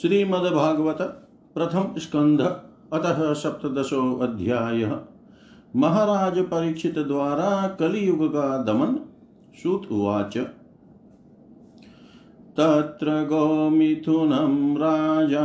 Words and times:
श्रीमद्भागवत 0.00 1.28
प्रथम 1.54 1.94
स्कंध, 1.98 2.40
अतः 2.92 3.32
सप्तशो 3.32 4.18
अध्याय। 4.22 4.92
महाराज 5.76 6.38
परीक्षित 6.38 6.98
द्वारा 6.98 7.76
कलियुग 7.80 8.28
का 8.28 8.62
दमन, 8.62 8.98
सूत 9.62 9.88
उवाच। 9.92 10.38
तत्र 12.56 13.06
गोमिथुनं 13.10 14.76
राजा 14.76 15.44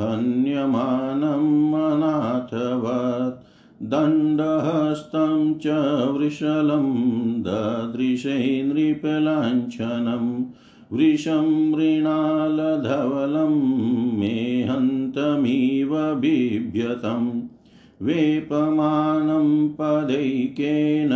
हन्यमानम् 0.00 1.74
अनाथवत्, 1.74 3.44
दण्डहस्तं 3.82 5.54
च 5.54 5.66
वृषलं, 6.10 6.94
ददृशे 7.42 8.62
वृषं 10.94 11.46
मृणालधवलं 11.70 13.54
मेहन्तमिव 14.18 15.92
बिभ्यतं 16.20 17.24
वेपमानं 18.02 19.48
पदैकेन 19.78 21.12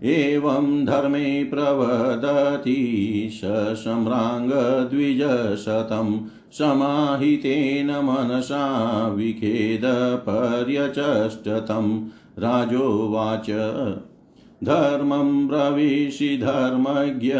एवं 0.02 0.84
धर्मे 0.84 1.44
प्रवदति 1.44 3.28
स 3.32 3.74
सम्राङ्गद्विजशतं 3.78 6.26
समाहितेन 6.52 7.86
मनसा 7.86 9.08
विखेदपर्यचष्टतं। 9.08 12.08
राजोवाच, 12.38 13.50
धर्मं 14.64 15.48
ब्रवीषि 15.48 16.38
धर्मज्ञ 16.42 17.32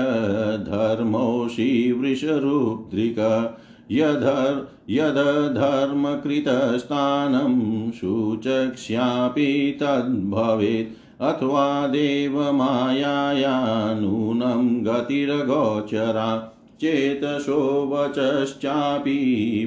धर्मोषि 0.65 1.99
वृषरुद्रिक 2.01 3.57
यधर् 3.91 4.91
यदधर्मकृतस्थानं 4.91 7.91
सूचक्ष्यापि 7.91 9.79
तद्भवेत्। 9.83 11.08
अथवा 11.21 11.87
देवमायाया 11.87 13.95
नूनं 13.95 14.85
गतिरगोचरा 14.85 16.55
चेतसो 16.81 17.89
वचश्चापि 17.93 19.19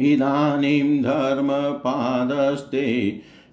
इदानीं 0.00 1.02
धर्मपादस्ते 1.02 2.84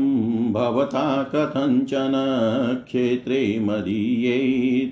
भवता 0.53 1.23
कथञ्चन 1.23 2.13
क्षेत्रे 2.87 3.61
मदीये 3.61 4.39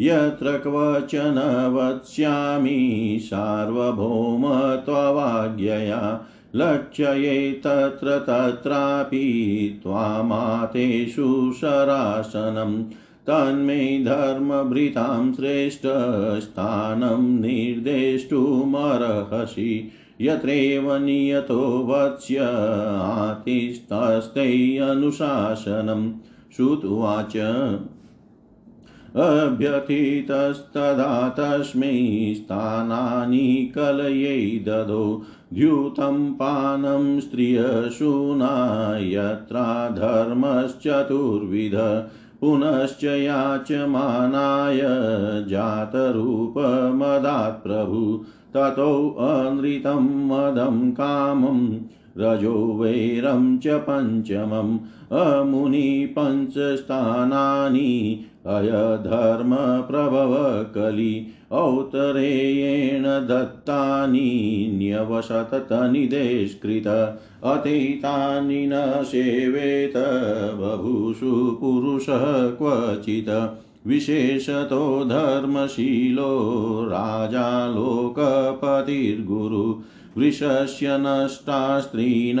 यत्र 0.00 0.58
क्वचन 0.58 1.70
वक्ष्यामि 1.74 3.18
सार्वभौम 3.22 4.76
त्ववाज्ञया 4.76 6.26
लक्ष्ये 6.56 7.52
तत्र 7.52 8.18
तत्रापि 8.18 9.80
त्वामातेषु 9.82 11.52
शरासनं। 11.52 12.94
तन्मे 13.26 14.04
धर्मभृतां 14.04 15.32
श्रेष्ठस्थानं 15.32 17.40
निर्देष्टुमर्हसि। 17.40 19.90
यत्रैव 20.20 20.96
नियतो 20.96 21.86
वत्स्य 21.88 22.38
आतिस्तस्ते 23.02 24.78
अनुशासनं 24.78 26.12
श्रुत्वाच 26.56 27.36
अभ्यथितस्तदा 29.16 31.28
तस्मै 31.28 32.34
स्थानानि 32.36 33.72
कलयै 33.74 34.64
ददौ। 34.68 35.22
द्यूतं 35.52 36.32
पानं 36.32 37.20
स्त्रियशूना 37.20 38.96
यत्रा 39.00 39.88
धर्मश्चतुर्विध 39.88 42.06
पुनश्च 42.40 43.04
याचमानाय 43.04 44.80
जातरूपमदात् 45.48 47.64
प्रभु। 47.64 48.24
ततोऽनृतं 48.56 50.28
मदं 50.28 50.90
कामं 50.90 51.78
रजो 52.18 52.52
वैरं 52.52 53.58
च 53.58 53.66
पञ्चमम् 53.66 54.78
अमुनि 55.12 56.14
पञ्चस्थानानि 56.18 58.24
अयधर्मप्रभव 58.46 60.66
कलि 60.74 61.26
औतरेयेण 61.52 63.02
दत्तानि, 63.02 64.70
न्यवशततनिदेष्कृत, 64.74 67.18
अतीतानि 67.44 68.66
न 68.66 69.02
सेवेत, 69.02 69.92
बभूषु 70.54 71.58
पुरुषः 71.60 72.50
क्वचित्, 72.50 73.58
विशेषतो 73.86 75.04
धर्मशीलो 75.04 76.84
राजा 76.84 77.66
लोकपतिर्गुरु 77.66 79.82
वृषस्य 80.18 80.86
नष्टा 80.90 81.80
स्त्रीन् 81.80 82.38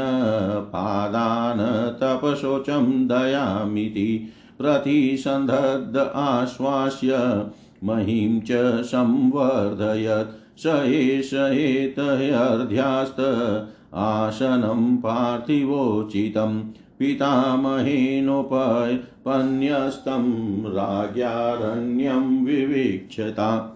पादान् 0.62 2.00
तपशोचं 2.00 3.08
दयामिति 3.08 4.32
प्रतिसन्धद्ध 4.58 5.96
आश्वास्य 6.14 7.10
महीं 7.84 8.40
च 8.40 8.52
संवर्धयत्। 8.82 10.60
स 10.60 10.66
एष 10.86 11.34
एतह्यर्ध्यास्त 11.34 13.20
आसनं 13.94 14.96
पार्थिवोचितं। 14.96 16.62
पितामहेनोपन्यस्तं 16.98 18.22
राज्ञारण्यं 20.64 22.44
विवीक्षता 22.44 23.71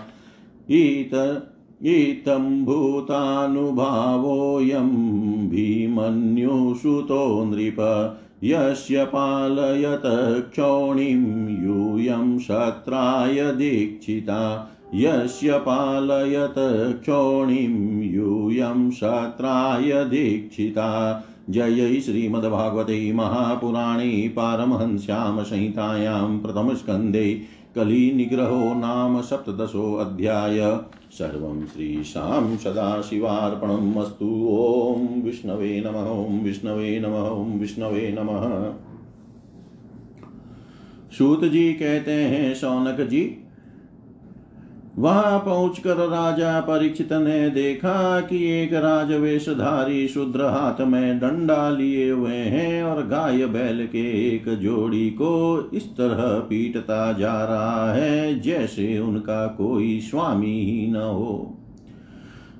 इतं 0.70 2.64
भूतानुभावोऽयं 2.64 5.48
भीमन्युसुतो 5.48 7.44
नृप। 7.44 8.14
यस्य 8.44 9.04
पालयत 9.04 10.52
क्षौणिं 10.52 11.64
यूयं 11.64 12.38
शत्राय 12.38 13.52
दीक्षिता। 13.52 14.70
यस्य 14.94 15.58
पालयत 15.58 16.54
क्षोणिं 17.00 18.02
यूयं 18.02 18.90
शत्राय 18.90 20.04
दीक्षिता। 20.04 21.24
जय 21.50 22.00
श्रीमद्भागवते 22.00 23.12
महापुराणे 23.12 24.28
पारमहंस्यां 24.28 25.44
संहितायां 25.44 26.38
प्रथमस्कन्धे 26.38 27.42
कलिनिग्रहो 27.74 28.74
नाम 28.74 29.20
सप्तदशोऽध्याय 29.20 30.80
सर्वं 31.12 31.66
श्रीशां 31.66 32.56
सदाशिवार्पणम् 32.56 33.96
अस्तु। 33.96 34.48
ॐ 34.50 35.22
विष्णवे 35.22 35.80
नमः, 35.80 36.10
ॐ 36.10 36.40
विष्णवे 36.44 37.00
नमः, 37.00 37.28
ॐ 37.28 37.58
विष्णवे 37.58 38.16
नमः। 38.18 38.72
सूत 41.18 41.44
जी 41.44 41.72
कहते 41.72 42.12
हैं 42.12 42.54
शौनक 42.54 43.00
जी 43.00 43.44
वहाँ 44.98 45.38
पहुंचकर 45.38 45.96
राजा 45.96 46.60
परीक्षित 46.60 47.12
ने 47.12 47.50
देखा 47.50 48.20
कि 48.20 48.62
एक 48.62 48.72
राजवेशधारी 48.72 50.08
शूद्र 50.08 50.44
हाथ 50.44 50.80
में 50.80 51.18
डंडा 51.18 51.70
लिए 51.70 52.10
हुए 52.10 52.34
हैं 52.34 52.82
और 52.84 53.06
गाय 53.06 53.46
बैल 53.46 53.86
के 53.86 54.34
एक 54.34 54.48
जोड़ी 54.48 55.10
को 55.10 55.70
इस 55.74 55.84
तरह 55.84 56.38
पीटता 56.38 57.12
जा 57.12 57.44
रहा 57.44 57.92
है 57.92 58.40
जैसे 58.40 58.98
उनका 58.98 59.46
कोई 59.46 60.00
स्वामी 60.00 60.64
ही 60.64 60.90
न 60.90 60.96
हो। 60.96 61.54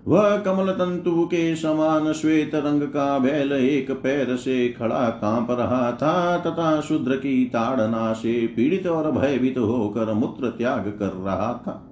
वह 0.09 0.37
कमल 0.37 0.66
तंतु 0.66 1.25
के 1.25 1.57
समान 1.57 2.12
श्वेत 2.12 2.54
रंग 2.54 2.83
का 2.83 3.18
बैल 3.18 3.52
एक 3.52 3.90
पैर 3.90 4.37
से 4.37 4.68
खड़ा 4.68 5.09
काँप 5.09 5.50
रहा 5.50 5.92
था 5.92 6.38
तथा 6.38 6.80
शूद्र 6.80 7.16
की 7.16 7.45
ताड़ना 7.45 8.12
से 8.12 8.47
पीड़ित 8.47 8.87
और 8.87 9.11
भयभीत 9.12 9.59
होकर 9.59 10.12
मूत्र 10.12 10.47
त्याग 10.47 10.97
कर 10.99 11.12
रहा 11.25 11.52
था। 11.66 11.88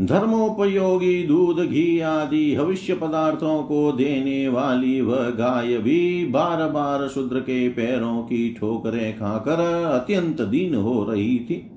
धर्मोपयोगी, 0.00 1.22
दूध, 1.22 1.60
घी 1.60 2.00
आदि 2.00 2.56
भविष्य 2.56 2.94
पदार्थों 2.94 3.62
को 3.62 3.92
देने 3.92 4.48
वाली 4.48 5.00
वह 5.00 5.30
गाय 5.30 5.78
भी 5.78 6.26
बार 6.26 6.68
बार 6.68 7.08
शूद्र 7.08 7.40
के 7.40 7.68
पैरों 7.68 8.22
की 8.22 8.56
ठोकरें 8.60 9.18
खाकर 9.18 9.84
अत्यंत 9.84 10.42
दीन 10.42 10.74
हो 10.74 11.04
रही 11.04 11.38
थी। 11.38 11.70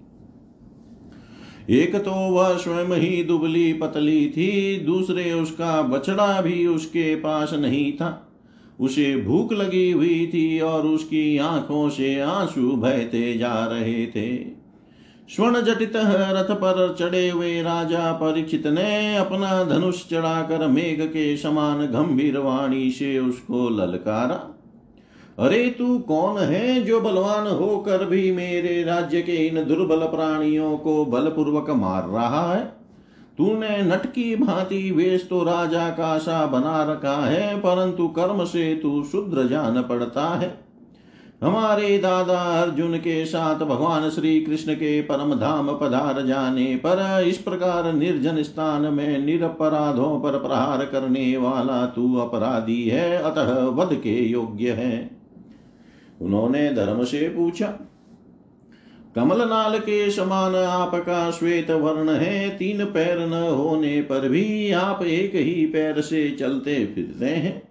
एक 1.69 1.95
तो 1.95 2.11
वह 2.11 2.57
स्वयं 2.57 2.97
ही 2.97 3.23
दुबली 3.23 3.73
पतली 3.73 4.29
थी, 4.29 4.79
दूसरे 4.79 5.33
उसका 5.33 5.81
बछड़ा 5.81 6.41
भी 6.41 6.67
उसके 6.67 7.15
पास 7.15 7.53
नहीं 7.53 7.93
था। 7.93 8.31
उसे 8.79 9.21
भूख 9.21 9.53
लगी 9.53 9.91
हुई 9.91 10.27
थी 10.27 10.59
और 10.59 10.87
उसकी 10.87 11.37
आँखों 11.37 11.89
से 11.89 12.19
आँसू 12.19 12.71
बहते 12.71 13.37
जा 13.37 13.65
रहे 13.65 14.05
थे। 14.05 14.54
स्वर्ण 15.29 15.61
जटित 15.61 15.93
रथ 15.95 16.51
पर 16.55 16.95
चढ़े 16.99 17.29
हुए 17.29 17.61
राजा 17.61 18.11
परीक्षित 18.11 18.67
ने 18.67 19.15
अपना 19.17 19.63
धनुष 19.63 20.03
चढ़ाकर 20.09 20.67
मेघ 20.67 21.01
के 21.01 21.35
समान 21.37 21.85
गंभीर 21.85 22.37
वाणी 22.37 22.89
से 22.91 23.17
उसको 23.19 23.69
ललकारा। 23.69 24.35
अरे 25.39 25.69
तू 25.69 25.97
कौन 25.99 26.37
है 26.37 26.81
जो 26.81 26.99
बलवान 27.01 27.47
होकर 27.47 28.05
भी 28.05 28.31
मेरे 28.31 28.83
राज्य 28.83 29.21
के 29.21 29.35
इन 29.47 29.63
दुर्बल 29.65 30.05
प्राणियों 30.07 30.77
को 30.77 31.05
बलपूर्वक 31.05 31.69
मार 31.69 32.07
रहा 32.09 32.53
है? 32.53 32.63
तूने 33.37 33.81
नट 33.81 34.05
की 34.05 34.35
भांति 34.35 34.91
वेश 34.91 35.27
तो 35.29 35.43
राजा 35.43 35.89
का 35.89 36.17
सा 36.17 36.45
बना 36.45 36.83
रखा 36.83 37.15
है, 37.25 37.57
परंतु 37.57 38.07
कर्म 38.07 38.43
से 38.45 38.73
तू 38.75 39.03
शुद्र 39.03 39.47
जान 39.47 39.81
पड़ता 39.81 40.27
है। 40.35 40.64
हमारे 41.41 41.97
दादा 41.97 42.39
अर्जुन 42.61 42.97
के 42.97 43.25
साथ 43.25 43.55
भगवान 43.57 44.09
श्री 44.09 44.39
कृष्ण 44.41 44.73
के 44.73 45.01
परम 45.01 45.33
धाम 45.35 45.71
पधार 45.73 46.21
जाने 46.25 46.75
पर 46.75 47.23
इस 47.27 47.37
प्रकार 47.37 47.91
निर्जन 47.93 48.41
स्थान 48.43 48.93
में 48.93 49.25
निरपराधों 49.25 50.19
पर 50.21 50.37
प्रहार 50.39 50.85
करने 50.85 51.35
वाला 51.37 51.85
तू 51.85 52.15
अपराधी 52.17 52.83
है, 52.83 53.17
अतः 53.17 53.53
वध 53.73 53.93
के 53.95 54.15
योग्य 54.21 54.71
है। 54.71 55.09
उन्होंने 56.21 56.69
धर्म 56.73 57.03
से 57.03 57.27
पूछा, 57.29 57.67
कमलनाल 59.15 59.77
के 59.79 60.09
समान 60.11 60.55
आपका 60.55 61.29
श्वेत 61.31 61.71
वर्ण 61.71 62.09
है, 62.11 62.49
तीन 62.49 62.83
पैर 62.85 63.19
न 63.19 63.47
होने 63.49 64.01
पर 64.01 64.27
भी 64.29 64.71
आप 64.71 65.03
एक 65.03 65.35
ही 65.35 65.65
पैर 65.65 66.01
से 66.01 66.29
चलते 66.31 66.85
फिरते 66.85 67.25
हैं। 67.25 67.61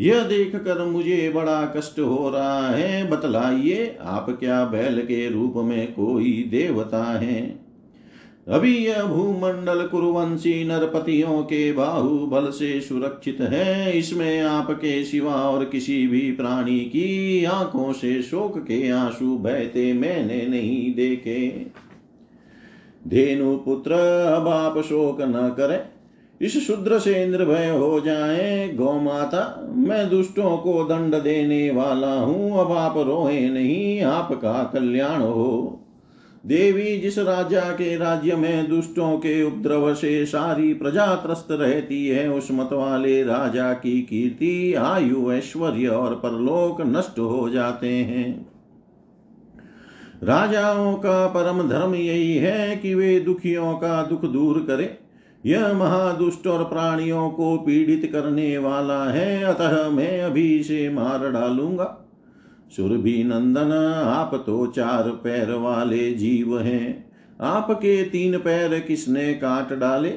यह 0.00 0.22
देख 0.22 0.56
कर 0.56 0.84
मुझे 0.84 1.32
बड़ा 1.34 1.74
कष्ट 1.76 2.00
हो 2.00 2.30
रहा 2.30 2.68
है। 2.68 3.10
बतलाइए, 3.10 3.98
आप 4.00 4.36
क्या 4.40 4.64
बैल 4.64 5.00
के 5.00 5.30
रूप 5.30 5.52
में 5.56 5.92
कोई 5.92 6.48
देवता 6.50 7.04
है? 7.04 7.66
अभी 8.48 8.86
यह 8.86 9.02
भूमंडल 9.02 9.86
कुरुवंशी 9.86 10.64
नरपतियों 10.64 11.42
के 11.42 11.72
बाहुबल 11.72 12.50
से 12.50 12.80
सुरक्षित 12.80 13.38
है। 13.40 13.98
इसमें 13.98 14.40
आपके 14.40 15.04
सिवा 15.04 15.34
और 15.34 15.64
किसी 15.64 16.06
भी 16.06 16.32
प्राणी 16.32 16.80
की 16.80 17.44
आँखों 17.44 17.92
से 17.92 18.22
शोक 18.22 18.58
के 18.58 18.90
आँसू 18.90 19.38
बहते 19.38 19.92
मैंने 19.92 20.46
नहीं 20.46 20.94
देखे। 20.94 21.66
धेनु 23.06 23.56
पुत्र, 23.56 23.92
अब 24.36 24.48
आप 24.48 24.78
शोक 24.78 25.22
न 25.22 25.54
करें। 25.56 25.95
इस 26.40 26.66
शुद्र 26.66 26.98
से 26.98 27.24
इंद्र 27.24 27.44
भय 27.44 27.68
हो 27.68 28.00
जाए 28.00 28.68
गौ 28.68 28.92
माता 28.92 29.72
मैं 29.76 30.10
दुष्टों 30.10 30.56
को 30.56 30.84
दंड 30.84 31.14
देने 31.14 31.70
वाला 31.70 32.12
हूँ, 32.12 32.60
अब 32.60 32.72
आप 32.72 32.94
रोए 32.96 33.48
नहीं, 33.48 34.02
आपका 34.02 34.70
कल्याण 34.72 35.20
हो। 35.20 35.82
देवी, 36.46 36.98
जिस 36.98 37.18
राजा 37.18 37.60
के 37.60 37.96
राज्य 37.96 38.36
में 38.36 38.68
दुष्टों 38.68 39.16
के 39.18 39.42
उपद्रव 39.42 39.94
से 39.94 40.26
सारी 40.26 40.74
प्रजा 40.74 41.14
त्रस्त 41.14 41.48
रहती 41.50 42.08
है, 42.08 42.30
उस 42.30 42.48
मत 42.52 42.68
वाले 42.72 43.22
राजा 43.22 43.72
की 43.72 44.02
कीर्ति, 44.02 44.74
आयु, 44.74 45.32
ऐश्वर्य 45.32 45.86
और 45.86 46.14
परलोक 46.14 46.80
नष्ट 46.80 47.18
हो 47.18 47.50
जाते 47.50 47.88
हैं। 47.88 48.46
राजाओं 50.22 50.94
का 50.94 51.26
परम 51.26 51.68
धर्म 51.68 51.94
यही 51.94 52.36
है 52.36 52.76
कि 52.76 52.94
वे 52.94 53.20
दुखियों 53.20 53.74
का 53.74 54.02
दुख 54.02 54.24
दूर 54.24 54.64
करें। 54.66 55.05
यह 55.46 55.72
महादुष्ट 55.72 56.46
और 56.46 56.64
प्राणियों 56.64 57.30
को 57.30 57.56
पीड़ित 57.56 58.12
करने 58.12 58.58
वाला 58.58 59.04
है, 59.04 59.44
अतः 59.44 59.90
मैं 59.90 60.22
अभी 60.22 60.56
इसे 60.56 60.90
मार 60.90 61.32
डालूँगा। 61.32 62.12
सुरभि 62.76 63.24
नंदन, 63.24 63.72
आप 64.06 64.42
तो 64.46 64.66
चार 64.66 65.02
पैर 65.02 65.50
वाले 65.50 66.12
जीव 66.12 66.58
हैं। 66.58 67.10
आपके 67.40 68.02
तीन 68.02 68.38
पैर 68.38 68.80
किसने 68.80 69.34
काट 69.34 69.72
डाले? 69.72 70.12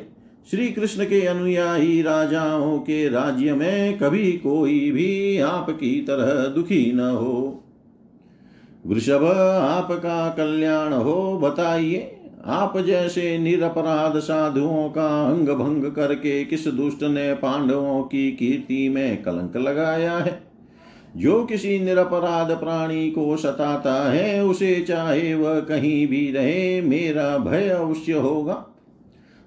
श्री 0.52 0.68
कृष्ण 0.68 1.04
के 1.04 1.26
अनुयायी 1.26 2.02
राजाओं 2.02 2.80
के 2.80 3.10
राज्य 3.10 3.54
में 3.54 3.98
कभी 3.98 4.32
कोई 4.32 4.92
भी 4.92 5.40
आपकी 5.40 6.02
तरह 6.02 6.56
दुखी 6.56 6.92
न 6.94 7.00
हो। 7.00 7.64
वृषभ, 8.88 9.24
आपका 9.62 10.30
कल्याण 10.30 10.94
हो, 10.94 11.38
बताइए। 11.38 12.19
आप 12.46 12.78
जैसे 12.78 13.38
निरपराध 13.38 14.20
साधुओं 14.20 14.90
का 14.90 15.30
अंग 15.30 15.50
भंग 15.50 15.92
करके 15.92 16.46
किस 16.46 16.68
दुष्ट 16.68 17.04
ने 17.04 17.34
पांडवों 17.34 18.04
की 18.04 18.32
कीर्ति 18.32 18.90
में 18.90 19.24
कलंक 19.24 19.58
लगाया 19.58 20.18
है? 20.18 20.44
जो 21.18 21.46
किसी 21.46 21.80
निरपराध 21.80 22.52
प्राणी 22.52 23.12
को 23.12 23.38
सताता 23.38 24.12
है, 24.12 24.44
उसे 24.44 24.86
चाहे 24.88 25.36
वह 25.36 25.60
कहीं 25.60 26.08
भी 26.08 26.32
रहे, 26.32 26.82
मेरा 26.82 27.38
भय 27.38 27.70
अवश्य 27.70 28.14
होगा। 28.14 28.66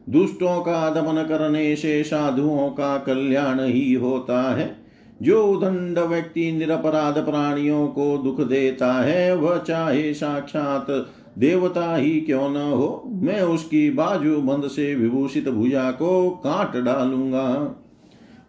दुष्टों 0.08 0.60
का 0.60 0.90
दमन 0.90 1.22
करने 1.22 1.76
से 1.76 2.02
साधुओं 2.02 2.70
का 2.70 2.98
कल्याण 2.98 3.60
ही 3.60 3.94
होता 3.94 4.54
है। 4.54 4.76
जो 5.22 5.46
उदंड 5.46 5.98
व्यक्ति 5.98 6.52
निरपराध 6.52 7.14
प्राणियों 7.14 7.88
को 7.88 8.18
दुख 8.18 8.40
देता 8.40 8.92
है, 8.92 9.36
वह 9.36 9.58
चाहे 9.58 10.14
साक्षात 10.14 11.06
देवता 11.38 11.96
ही 11.96 12.20
क्यों 12.20 12.50
न 12.50 12.56
हो? 12.56 13.02
मैं 13.06 13.42
उसकी 13.42 13.90
बाजू 13.90 14.36
बंद 14.36 14.68
से 14.68 14.94
विभूषित 14.94 15.48
भुजा 15.48 15.90
को 15.90 16.30
काट 16.30 16.76
डालूँगा। 16.76 17.78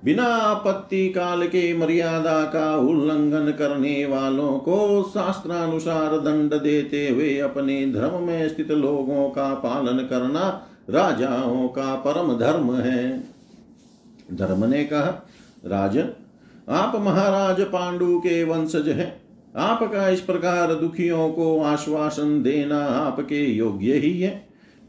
बिना 0.06 0.24
आपत्ति 0.24 1.10
काल 1.10 1.48
के 1.48 1.78
मर्यादा 1.78 2.44
का 2.44 2.78
उल्लंघन 2.78 3.52
करने 3.52 4.06
वालों 4.06 4.60
को 4.60 5.04
शास्त्रानुसार 5.04 6.20
दंड 6.20 6.54
देते 6.54 7.10
हुए 7.10 7.38
अपने 7.38 7.92
धर्म 7.92 8.24
में 8.24 8.50
स्थित 8.50 8.72
लोगों 8.72 9.30
का 9.30 9.54
पालन 9.54 9.98
करना 9.98 10.68
राजाओं 10.90 11.68
का 11.68 11.96
परम 11.96 12.38
धर्म 12.38 12.76
है। 12.76 13.20
धर्म 14.34 14.66
ने 14.66 14.84
कहा, 14.84 15.28
राजन, 15.66 16.10
आप 16.70 16.96
महाराज 16.96 17.62
पांडु 17.62 18.20
के 18.20 18.44
वंशज 18.44 18.90
हैं। 18.90 19.23
आपका 19.56 20.08
इस 20.10 20.22
प्रकार 20.22 20.74
दुखियों 20.76 21.30
को 21.30 21.60
आश्वासन 21.62 22.42
देना 22.44 22.78
आपके 22.78 23.46
योग्य 23.46 23.94
ही 23.94 24.20
है, 24.22 24.48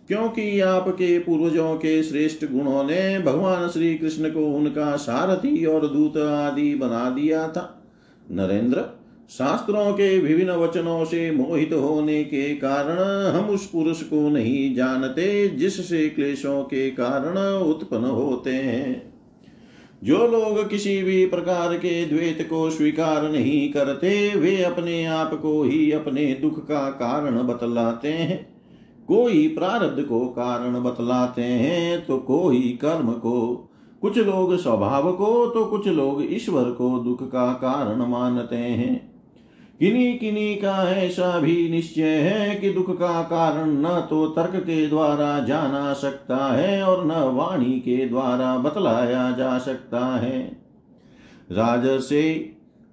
क्योंकि 0.08 0.60
आपके 0.60 1.18
पूर्वजों 1.18 1.74
के 1.76 2.02
श्रेष्ठ 2.02 2.44
गुणों 2.44 2.84
ने 2.84 3.18
भगवान 3.18 3.68
श्री 3.68 3.94
कृष्ण 3.94 4.30
को 4.30 4.46
उनका 4.46 4.96
सारथी 4.96 5.64
और 5.64 5.86
दूत 5.86 6.16
आदि 6.16 6.74
बना 6.74 7.08
दिया 7.10 7.46
था। 7.48 7.70
नरेंद्र, 8.30 8.84
शास्त्रों 9.30 9.92
के 9.92 10.18
विभिन्न 10.18 10.52
वचनों 10.52 11.04
से 11.04 11.30
मोहित 11.30 11.72
होने 11.72 12.22
के 12.24 12.42
कारण 12.54 12.98
हम 13.36 13.48
उस 13.48 13.66
पुरुष 13.66 14.02
को 14.02 14.28
नहीं 14.28 14.74
जानते 14.74 15.48
जिससे 15.48 16.08
क्लेशों 16.08 16.62
के 16.62 16.90
कारण 16.90 17.38
उत्पन्न 17.62 18.04
होते 18.04 18.50
हैं। 18.50 19.13
जो 20.04 20.26
लोग 20.26 20.68
किसी 20.70 21.02
भी 21.02 21.26
प्रकार 21.26 21.74
के 21.74 22.04
द्वेत 22.06 22.46
को 22.50 22.70
स्वीकार 22.70 23.28
नहीं 23.30 23.72
करते, 23.72 24.34
वे 24.36 24.62
अपने 24.62 25.04
आप 25.04 25.34
को 25.34 25.62
ही 25.62 25.92
अपने 25.92 26.26
दुख 26.34 26.58
का 26.68 26.90
कारण 26.90 27.42
बतलाते 27.42 28.08
हैं। 28.08 28.54
कोई 29.08 29.48
प्रारब्ध 29.48 30.02
को 30.02 30.26
कारण 30.26 30.82
बतलाते 30.82 31.42
हैं 31.42 32.06
तो 32.06 32.18
कोई 32.18 32.78
कर्म 32.82 33.12
को। 33.12 33.70
कुछ 34.02 34.18
लोग 34.18 34.56
स्वभाव 34.56 35.12
को 35.12 35.46
तो 35.46 35.64
कुछ 35.64 35.88
लोग 35.88 36.22
ईश्वर 36.32 36.64
को 36.64 36.98
दुख 36.98 37.22
का 37.22 37.52
कारण 37.52 38.06
मानते 38.06 38.56
हैं। 38.56 39.13
किन्हीं 39.80 40.18
किन्हीं 40.18 40.56
का 40.56 40.90
ऐसा 40.90 41.38
भी 41.40 41.68
निश्चय 41.70 42.16
है 42.18 42.54
कि 42.54 42.70
दुख 42.70 42.90
का 42.98 43.22
कारण 43.22 43.70
न 43.80 44.06
तो 44.10 44.26
तर्क 44.26 44.56
के 44.56 44.86
द्वारा 44.86 45.38
जाना 45.40 45.92
सकता 45.92 46.36
है 46.54 46.82
और 46.82 47.04
न 47.06 47.10
वाणी 47.36 47.78
के 47.80 48.06
द्वारा 48.08 48.56
बतलाया 48.58 49.30
जा 49.30 49.58
सकता 49.58 50.04
है। 50.16 50.40
राजसे 51.52 52.22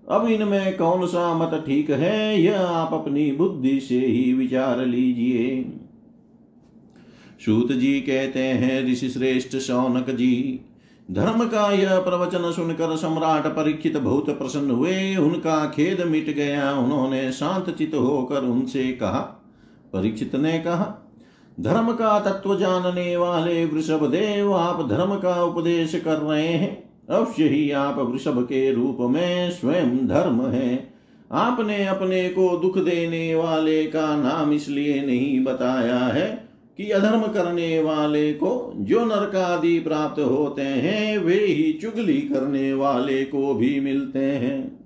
अब 0.10 0.28
इनमें 0.28 0.78
कौन 0.78 1.06
सा 1.08 1.34
मत 1.34 1.64
ठीक 1.66 1.90
है, 1.90 2.42
यह 2.42 2.60
आप 2.60 2.94
अपनी 2.94 3.32
बुद्धि 3.32 3.80
से 3.80 4.00
ही 4.00 4.34
विचार 4.34 4.86
लीजिए। 4.86 5.64
सूत 7.46 7.72
जी 7.72 8.00
कहते 8.02 8.44
हैं, 8.44 8.92
ऋषि 8.92 9.10
श्रेष्ठ 9.10 9.56
शौनक 9.58 10.10
जी 10.10 10.60
धर्म 11.10 11.46
का 11.46 11.72
यह 11.72 12.00
प्रवचन 12.00 12.52
सुनकर 12.52 12.96
सम्राट 12.96 13.48
परीक्षित 13.48 13.98
बहुत 13.98 14.30
प्रसन्न 14.30 14.72
हुए। 14.72 15.16
उनका 15.16 15.66
खेद 15.66 16.02
मिट 16.02 16.30
गया। 16.30 16.72
उन्होंने 16.74 17.32
शांत 17.32 17.70
चित 17.70 17.96
होकर 17.96 18.44
उनसे 18.44 18.92
कहा, 18.92 19.20
परीक्षित 19.94 20.36
ने 20.36 20.60
कहा, 20.60 21.12
धर्म 21.60 21.92
का 21.92 22.20
तत्व 22.20 22.56
जानने 22.58 23.18
वाले 23.18 23.66
वृषभ 23.66 24.06
देव, 24.06 24.54
आप 24.54 24.90
धर्म 24.90 25.16
का 25.16 25.44
उपदेश 25.44 25.96
कर 25.96 26.18
रहे 26.18 26.48
हैं। 26.48 26.92
अवश्य 27.10 27.44
ही 27.44 27.72
आप 27.72 28.00
वृषभ 28.00 28.44
के 28.44 28.72
रूप 28.72 28.98
में 29.00 29.52
स्वयं 29.52 30.08
धर्म 30.08 30.46
है। 30.48 30.94
आपने 31.32 31.86
अपने 31.86 32.30
को 32.30 32.58
दुख 32.58 32.78
देने 32.78 33.36
वाले 33.36 33.84
का 33.84 34.16
नाम 34.16 34.52
इसलिए 34.52 35.06
नहीं 35.06 35.44
बताया 35.44 35.98
है। 35.98 36.41
कि 36.78 36.90
अधर्म 36.90 37.22
करने 37.22 37.80
वाले 37.80 38.34
को 38.34 38.74
जो 38.76 39.06
नरक 39.06 39.36
आदि 39.36 39.80
प्राप्त 39.80 40.22
होते 40.22 40.62
हैं, 40.62 41.18
वे 41.18 41.46
ही 41.46 41.74
चुगली 41.74 42.22
करने 42.22 42.74
वाले 42.74 43.26
को 43.26 43.54
भी 43.54 43.80
मिलते 43.80 44.20
हैं। 44.20 44.82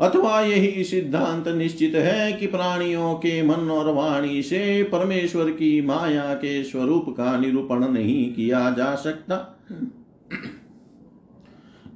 अथवा 0.00 0.40
यही 0.40 0.84
सिद्धांत 0.84 1.48
निश्चित 1.48 1.94
है 1.94 2.32
कि 2.32 2.46
प्राणियों 2.46 3.14
के 3.14 3.42
मन 3.42 3.70
और 3.70 3.94
वाणी 3.94 4.42
से 4.42 4.82
परमेश्वर 4.82 5.50
की 5.50 5.80
माया 5.82 6.34
के 6.34 6.64
स्वरूप 6.64 7.06
का 7.08 7.38
निरूपण 7.38 7.88
नहीं 7.88 8.34
किया 8.34 8.70
जा 8.70 8.94
सकता। 8.94 9.58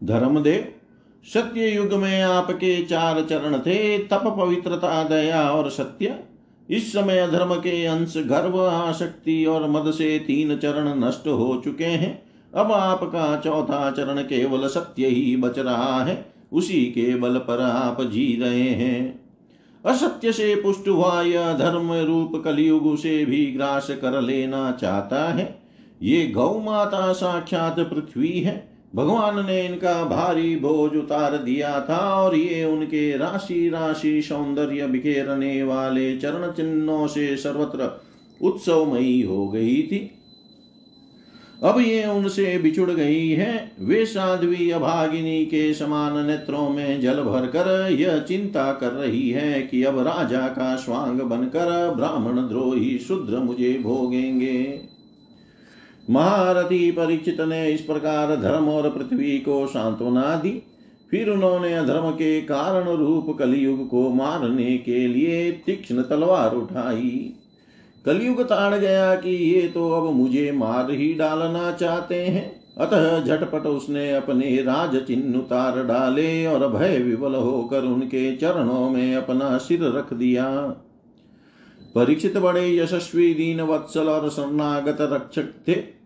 धर्मदेव 0.04 0.74
सत्य 1.24 1.68
युग 1.68 1.92
में 1.92 2.22
आपके 2.22 2.84
चार 2.84 3.26
चरण 3.30 3.58
थे, 3.58 3.98
तप 3.98 4.34
पवित्रता, 4.38 5.04
दया 5.04 5.50
और 5.50 5.70
सत्य। 5.70 6.18
इस 6.70 6.92
समय 6.92 7.18
अधर्म 7.18 7.54
के 7.54 7.86
अंश 7.86 8.14
गर्व, 8.16 8.66
आसक्ति 8.66 9.44
और 9.44 9.70
मद 9.70 9.90
से 9.90 10.18
तीन 10.18 10.56
चरण 10.56 11.04
नष्ट 11.04 11.28
हो 11.28 11.62
चुके 11.64 11.84
हैं। 11.84 12.22
अब 12.54 12.72
आपका 12.72 13.40
चौथा 13.40 13.90
चरण 13.90 14.22
केवल 14.22 14.68
सत्य 14.68 15.06
ही 15.06 15.36
बच 15.36 15.58
रहा 15.58 16.04
है। 16.04 16.32
उसी 16.52 16.84
के 16.84 17.16
बल 17.16 17.36
पर 17.36 17.60
आप 17.60 18.02
जी 18.02 18.38
रहे 18.40 18.68
हैं। 18.68 19.20
असत्य 19.86 20.32
से 20.32 20.54
पुष्ट 20.54 20.88
हुआ 20.88 21.22
यह 21.22 21.52
धर्म 21.52 21.92
रूप 21.92 22.42
कलयुग 22.44 22.96
से 22.96 23.24
भी 23.24 23.46
ग्रास 23.46 23.90
कर 23.90 24.22
लेना 24.22 24.72
चाहता 24.72 25.32
है। 25.32 25.62
ये 26.02 26.26
गौ 26.26 26.60
माता 26.60 27.12
साक्षात 27.12 27.80
पृथ्वी 27.80 28.40
है। 28.40 28.69
भगवान 28.94 29.46
ने 29.46 29.66
इनका 29.66 30.04
भारी 30.04 30.56
बोझ 30.56 30.96
उतार 30.96 31.36
दिया 31.36 31.80
था 31.80 31.98
और 31.98 32.36
ये 32.36 32.64
उनके 32.64 33.16
राशि 33.16 33.68
राशि 33.68 34.22
सौंदर्य 34.22 34.86
बिखेरने 34.86 35.62
वाले 35.62 36.16
चरण 36.18 36.50
चिन्हों 36.50 37.06
से 37.06 37.36
सर्वत्र 37.36 38.00
उत्सवमयी 38.42 39.22
हो 39.22 39.48
गई 39.48 39.82
थी। 39.82 40.10
अब 41.64 41.80
ये 41.80 42.06
उनसे 42.06 42.58
बिछुड़ 42.58 42.90
गई 42.90 43.28
है। 43.28 43.72
वे 43.80 44.06
साध्वी 44.06 44.70
अभागिनी 44.70 45.44
के 45.46 45.74
समान 45.74 46.26
नेत्रों 46.26 46.68
में 46.68 47.00
जल 47.00 47.22
भर 47.22 47.46
कर 47.46 47.92
यह 47.92 48.18
चिंता 48.18 48.72
कर 48.72 48.92
रही 48.92 49.30
है 49.30 49.62
कि 49.62 49.82
अब 49.84 49.98
राजा 49.98 50.46
का 50.48 50.76
स्वांग 50.76 51.20
बनकर 51.20 51.94
ब्राह्मण 51.96 52.48
द्रोही 52.48 52.98
शुद्र 52.98 53.38
मुझे 53.38 53.78
भोगेंगे। 53.82 54.80
महारथी 56.10 56.90
परिचित 56.90 57.40
ने 57.40 57.66
इस 57.68 57.80
प्रकार 57.80 58.34
धर्म 58.36 58.68
और 58.68 58.90
पृथ्वी 58.90 59.38
को 59.38 59.66
सांत्वना 59.66 60.34
दी। 60.36 60.50
फिर 61.10 61.28
उन्होंने 61.30 61.72
अधर्म 61.74 62.10
के 62.10 62.40
कारण 62.40 62.88
रूप 62.96 63.36
कलयुग 63.38 63.88
को 63.88 64.08
मारने 64.10 64.76
के 64.78 65.06
लिए 65.08 65.50
तीक्ष्ण 65.66 66.02
तलवार 66.02 66.54
उठाई। 66.54 67.34
कलयुग 68.04 68.42
ताड़ 68.42 68.74
गया 68.74 69.14
कि 69.14 69.30
ये 69.30 69.66
तो 69.68 69.90
अब 69.90 70.12
मुझे 70.14 70.50
मार 70.52 70.90
ही 70.90 71.12
डालना 71.14 71.70
चाहते 71.72 72.24
हैं। 72.24 72.60
अतः 72.78 73.20
झटपट 73.20 73.66
उसने 73.66 74.12
अपने 74.12 74.56
राज 74.62 74.96
चिन्ह 74.96 75.38
उतार 75.38 75.82
डाले 75.84 76.46
और 76.46 76.66
भय 76.68 76.98
विवल 76.98 77.34
होकर 77.34 77.82
उनके 77.82 78.36
चरणों 78.36 78.88
में 78.90 79.14
अपना 79.14 79.56
सिर 79.58 79.82
रख 79.98 80.12
दिया। 80.14 80.48
परीक्षित 81.94 82.36
बड़े 82.36 82.76
यशस्वी 82.76 83.32
दीन 83.34 83.60
वत्सल 83.60 84.08
और 84.08 84.28
शरणागत 84.30 84.98
रक्षक 85.02 85.52
थे। 85.68 85.99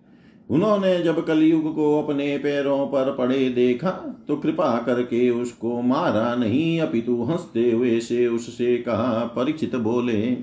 उन्होंने 0.50 1.02
जब 1.02 1.24
कलयुग 1.26 1.74
को 1.74 2.02
अपने 2.02 2.36
पैरों 2.38 2.86
पर 2.86 3.14
पड़े 3.14 3.48
देखा 3.48 3.90
तो 4.28 4.36
कृपा 4.36 4.76
करके 4.78 5.28
उसको 5.30 5.80
मारा 5.82 6.34
नहीं, 6.34 6.80
अपितु 6.80 7.22
हँसते 7.22 7.70
हुए 7.70 7.98
से 8.00 8.26
उससे 8.26 8.76
कहा 8.78 9.24
परीक्षित 9.36 9.76
बोले, 9.76 10.36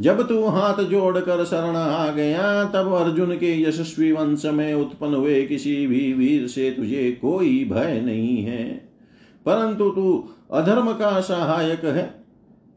जब 0.00 0.26
तू 0.28 0.44
हाथ 0.44 0.82
जोड़कर 0.84 1.44
शरण 1.44 1.76
आ 1.76 2.10
गया, 2.10 2.64
तब 2.64 2.92
अर्जुन 2.92 3.36
के 3.36 3.62
यशस्वी 3.62 4.12
वंश 4.12 4.44
में 4.44 4.72
उत्पन्न 4.74 5.14
हुए 5.14 5.44
किसी 5.44 5.86
भी 5.86 6.12
वीर 6.12 6.46
से 6.46 6.70
तुझे 6.70 7.10
कोई 7.12 7.64
भय 7.64 8.00
नहीं 8.00 8.36
है। 8.38 8.64
परंतु 9.46 9.90
तू 9.90 10.28
अधर्म 10.52 10.92
का 10.92 11.20
सहायक 11.20 11.84
है, 11.84 12.24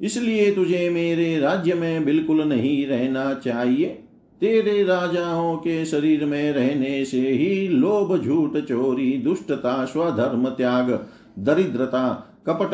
इसलिए 0.02 0.52
तुझे 0.52 0.90
मेरे 0.90 1.40
राज्य 1.40 1.74
में 1.74 2.06
बिल्कुल 2.06 2.42
नहीं 2.42 2.86
रहना 2.88 3.34
चाहिए। 3.34 4.04
तेरे 4.42 4.84
राजाओं 4.84 5.56
के 5.58 5.86
शरीर 5.86 6.26
में 6.26 6.52
रहने 6.52 7.06
से 7.06 7.20
ही 7.20 7.68
लोभ, 7.68 8.18
झूठ, 8.24 8.58
चोरी, 8.58 9.12
दुष्टता, 9.18 9.86
स्वधर्म, 9.86 10.50
त्याग, 10.50 11.06
दरिद्रता, 11.40 12.08
कपट, 12.48 12.70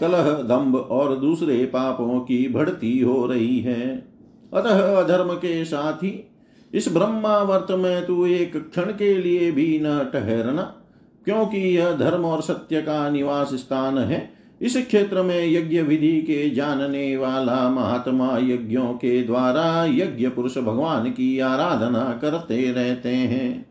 कलह, 0.00 0.22
दंभ 0.22 0.76
और 0.76 1.16
दूसरे 1.16 1.64
पापों 1.64 2.20
की 2.20 2.48
बढ़ती 2.48 2.98
हो 3.00 3.26
रही 3.26 3.58
है। 3.60 4.08
अतः 4.54 4.96
अधर्म 4.96 5.32
के 5.34 5.64
साथ 5.64 5.92
ही 5.92 6.30
इस 6.74 6.92
ब्रह्मावर्त 6.92 7.70
में 7.70 8.06
तू 8.06 8.26
एक 8.26 8.56
क्षण 8.70 8.92
के 8.92 9.16
लिए 9.18 9.50
भी 9.50 9.78
न 9.82 10.10
ठहरना, 10.12 10.62
क्योंकि 11.24 11.58
यह 11.58 11.92
धर्म 11.92 12.24
और 12.24 12.42
सत्य 12.42 12.82
का 12.82 13.08
निवास 13.10 13.54
स्थान 13.54 13.98
है। 13.98 14.37
इस 14.62 14.76
क्षेत्र 14.76 15.22
में 15.22 15.52
यज्ञ 15.52 15.82
विधि 15.82 16.22
के 16.22 16.50
जानने 16.50 17.16
वाला 17.16 17.70
महात्मा 17.70 18.38
यज्ञों 18.38 18.92
के 18.92 19.22
द्वारा 19.22 19.84
यज्ञ 19.84 20.28
पुरुष 20.28 20.58
भगवान 20.58 21.10
की 21.10 21.38
आराधना 21.38 22.18
करते 22.22 22.72
रहते 22.72 23.08
हैं। 23.08 23.66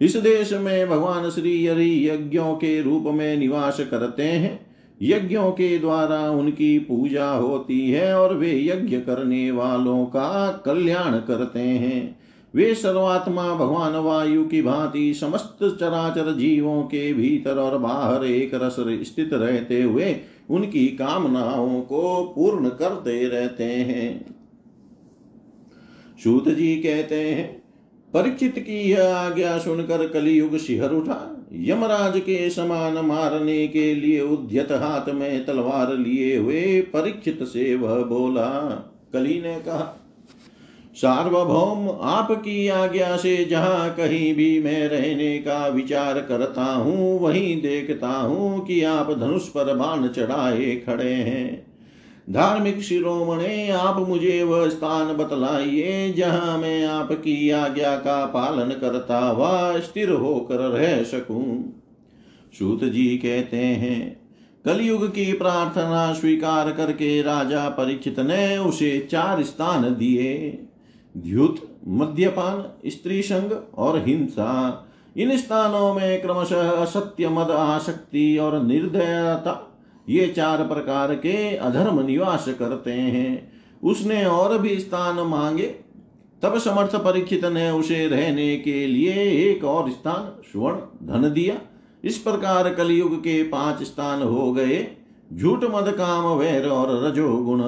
इस 0.00 0.16
देश 0.16 0.52
में 0.52 0.88
भगवान 0.88 1.30
श्री 1.30 1.66
हरि 1.66 2.08
यज्ञों 2.08 2.54
के 2.54 2.82
रूप 2.82 3.04
में 3.06 3.36
निवास 3.36 3.80
करते 3.80 4.22
हैं। 4.22 4.66
यज्ञों 5.02 5.50
के 5.52 5.78
द्वारा 5.78 6.30
उनकी 6.30 6.78
पूजा 6.78 7.30
होती 7.30 7.90
है 7.90 8.18
और 8.18 8.34
वे 8.34 8.64
यज्ञ 8.64 8.96
करने 8.96 9.50
वालों 9.50 10.04
का 10.04 10.62
कल्याण 10.66 11.12
करते 11.12 11.60
हैं। 11.60 12.23
वे 12.54 12.74
सर्वात्मा 12.74 13.54
भगवान 13.54 13.96
वायु 13.96 14.44
की 14.44 14.60
भांति 14.62 15.14
समस्त 15.14 15.58
चराचर 15.80 16.32
जीवों 16.32 16.82
के 16.82 17.12
भीतर 17.12 17.58
और 17.58 17.78
बाहर 17.78 18.24
एक 18.24 18.54
रस 18.54 18.76
स्थित 19.02 19.32
रहते 19.32 19.82
हुए 19.82 20.16
उनकी 20.50 20.86
कामनाओं 20.88 21.80
को 21.80 22.32
पूर्ण 22.36 22.68
करते 22.68 23.24
रहते 23.28 23.64
हैं। 23.64 24.34
सूत 26.24 26.48
जी 26.48 26.76
कहते 26.76 27.20
हैं 27.20 27.62
परीक्षित 28.14 28.58
की 28.58 28.80
यह 28.90 29.16
आज्ञा 29.16 29.58
सुनकर 29.58 30.06
कलियुग 30.08 30.56
शिहर 30.58 30.92
उठा। 30.92 31.46
यमराज 31.52 32.18
के 32.20 32.50
समान 32.50 32.98
मारने 32.98 33.66
के 33.68 33.94
लिए 33.94 34.20
उद्यत 34.20 34.72
हाथ 34.72 35.12
में 35.14 35.44
तलवार 35.46 35.96
लिए 35.96 36.36
हुए 36.36 36.80
परीक्षित 36.92 37.42
से 37.42 37.74
वह 37.74 38.02
बोला, 38.04 38.48
कली 39.12 39.40
ने 39.40 39.56
कहा 39.56 40.03
सार्वभौम 40.96 41.88
आपकी 42.02 42.66
आज्ञा 42.68 43.16
से 43.16 43.44
जहाँ 43.44 43.88
कहीं 43.94 44.34
भी 44.34 44.58
मैं 44.60 44.88
रहने 44.88 45.38
का 45.38 45.66
विचार 45.68 46.20
करता 46.20 46.64
हूँ, 46.64 47.18
वहीं 47.20 47.60
देखता 47.62 48.08
हूँ 48.08 48.64
कि 48.66 48.82
आप 48.82 49.10
धनुष 49.12 49.48
पर 49.48 49.74
बाण 49.76 50.06
चढ़ाए 50.08 50.74
खड़े 50.86 51.12
हैं। 51.12 51.66
धार्मिक 52.28 52.80
शिरोमणे, 52.80 53.68
आप 53.70 53.96
मुझे 54.08 54.42
वह 54.42 54.68
स्थान 54.68 55.12
बतलाइए 55.16 56.12
जहाँ 56.12 56.58
मैं 56.58 56.84
आपकी 56.86 57.50
आज्ञा 57.50 57.96
का 57.96 58.24
पालन 58.26 58.70
करता 58.70 59.18
हुआ 59.18 59.80
स्थिर 59.80 60.10
होकर 60.10 60.68
रह 60.70 61.02
सकूँ। 61.02 61.82
सूत 62.58 62.84
जी 62.84 63.06
कहते 63.16 63.56
हैं, 63.56 64.16
कलयुग 64.64 65.06
की 65.08 65.32
प्रार्थना 65.32 66.12
स्वीकार 66.12 66.70
करके 66.72 67.20
राजा 67.22 67.68
परीक्षित 67.68 68.20
ने 68.20 68.56
उसे 68.58 68.98
चार 69.10 69.42
स्थान 69.42 69.82
दिए। 69.94 70.58
द्युत, 71.16 71.78
मद्यपान, 71.88 72.64
स्त्री 72.86 73.22
संग 73.22 73.52
और 73.78 73.98
हिंसा। 74.06 74.86
इन 75.16 75.36
स्थानों 75.36 75.94
में 75.94 76.22
क्रमशः 76.22 76.70
असत्य 76.70 77.28
मद, 77.28 77.50
आसक्ति 77.50 78.38
और 78.38 78.62
निर्दयता, 78.62 79.70
ये 80.08 80.26
चार 80.26 80.68
प्रकार 80.68 81.14
के 81.14 81.56
अधर्म 81.56 82.06
निवास 82.06 82.48
करते 82.48 82.92
हैं। 82.92 83.52
उसने 83.82 84.24
और 84.24 84.58
भी 84.58 84.80
स्थान 84.80 85.20
मांगे, 85.20 85.74
तब 86.42 86.58
समर्थ 86.58 86.96
परीक्षित 86.96 87.44
ने 87.44 87.70
उसे 87.70 88.06
रहने 88.06 88.56
के 88.56 88.86
लिए 88.86 89.12
एक 89.50 89.64
और 89.64 89.90
स्थान, 89.90 90.42
स्वर्ण, 90.52 90.76
धन 91.06 91.32
दिया। 91.32 91.54
इस 92.04 92.18
प्रकार 92.18 92.74
कलयुग 92.74 93.20
के 93.20 93.42
पाँच 93.42 93.82
स्थान 93.82 94.22
हो 94.22 94.52
गए, 94.52 94.86
झूठ, 95.34 95.64
मद, 95.64 95.94
काम, 95.98 96.38
वैर 96.38 96.68
और 96.68 97.04
रजोगुण। 97.04 97.60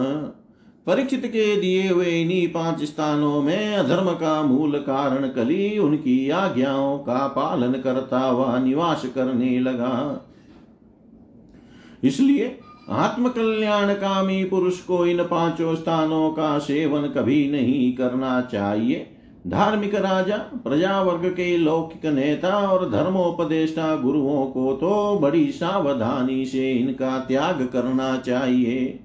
परीक्षित 0.87 1.25
के 1.27 1.57
दिए 1.57 1.88
हुए 1.88 2.11
इन्हीं 2.22 2.46
पाँच 2.49 2.83
स्थानों 2.85 3.40
में 3.42 3.77
अधर्म 3.77 4.11
का 4.12 4.42
मूल 4.42 4.79
कारण 4.79 5.29
कली 5.29 5.79
उनकी 5.79 6.18
आज्ञाओं 6.31 6.99
का 6.99 7.27
पालन 7.29 7.72
करता 7.72 8.18
हुआ 8.18 8.59
निवास 8.59 9.07
करने 9.14 9.59
लगा। 9.61 9.94
इसलिए 12.05 12.59
आत्म 12.90 13.29
कल्याण 13.29 13.92
कामी 13.94 14.44
पुरुष 14.44 14.79
को 14.81 15.05
इन 15.07 15.22
पाँचों 15.22 15.75
स्थानों 15.75 16.31
का 16.31 16.59
सेवन 16.59 17.07
कभी 17.07 17.51
नहीं 17.51 17.92
करना 17.92 18.40
चाहिए। 18.42 19.07
धार्मिक 19.46 19.94
राजा 19.94 20.37
प्रजा 20.64 21.01
वर्ग 21.03 21.27
के 21.29 21.57
लौकिक 21.57 22.07
नेता 22.07 22.57
और 22.68 22.88
धर्मोपदेष्टा 22.90 23.94
गुरुओं 23.96 24.46
को 24.46 24.72
तो 24.72 25.18
बड़ी 25.18 25.51
सावधानी 25.53 26.44
से 26.46 26.70
इनका 26.72 27.18
त्याग 27.18 27.68
करना 27.72 28.16
चाहिए। 28.16 29.01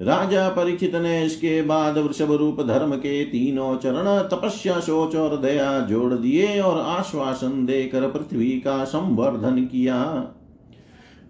राजा 0.00 0.48
परीक्षित 0.48 0.94
ने 0.94 1.24
इसके 1.24 1.62
बाद 1.62 1.98
वृषभ 1.98 2.32
रूप 2.32 2.60
धर्म 2.62 2.94
के 2.96 3.24
तीनों 3.24 3.76
चरण, 3.76 4.06
तपस्या 4.28 4.78
सोच 4.80 5.16
और 5.16 5.36
दया 5.36 5.80
जोड़ 5.80 6.14
दिए 6.14 6.60
और 6.60 6.80
आश्वासन 6.80 7.66
देकर 7.66 8.08
पृथ्वी 8.08 8.50
का 8.60 8.84
संवर्धन 8.84 9.64
किया। 9.64 10.02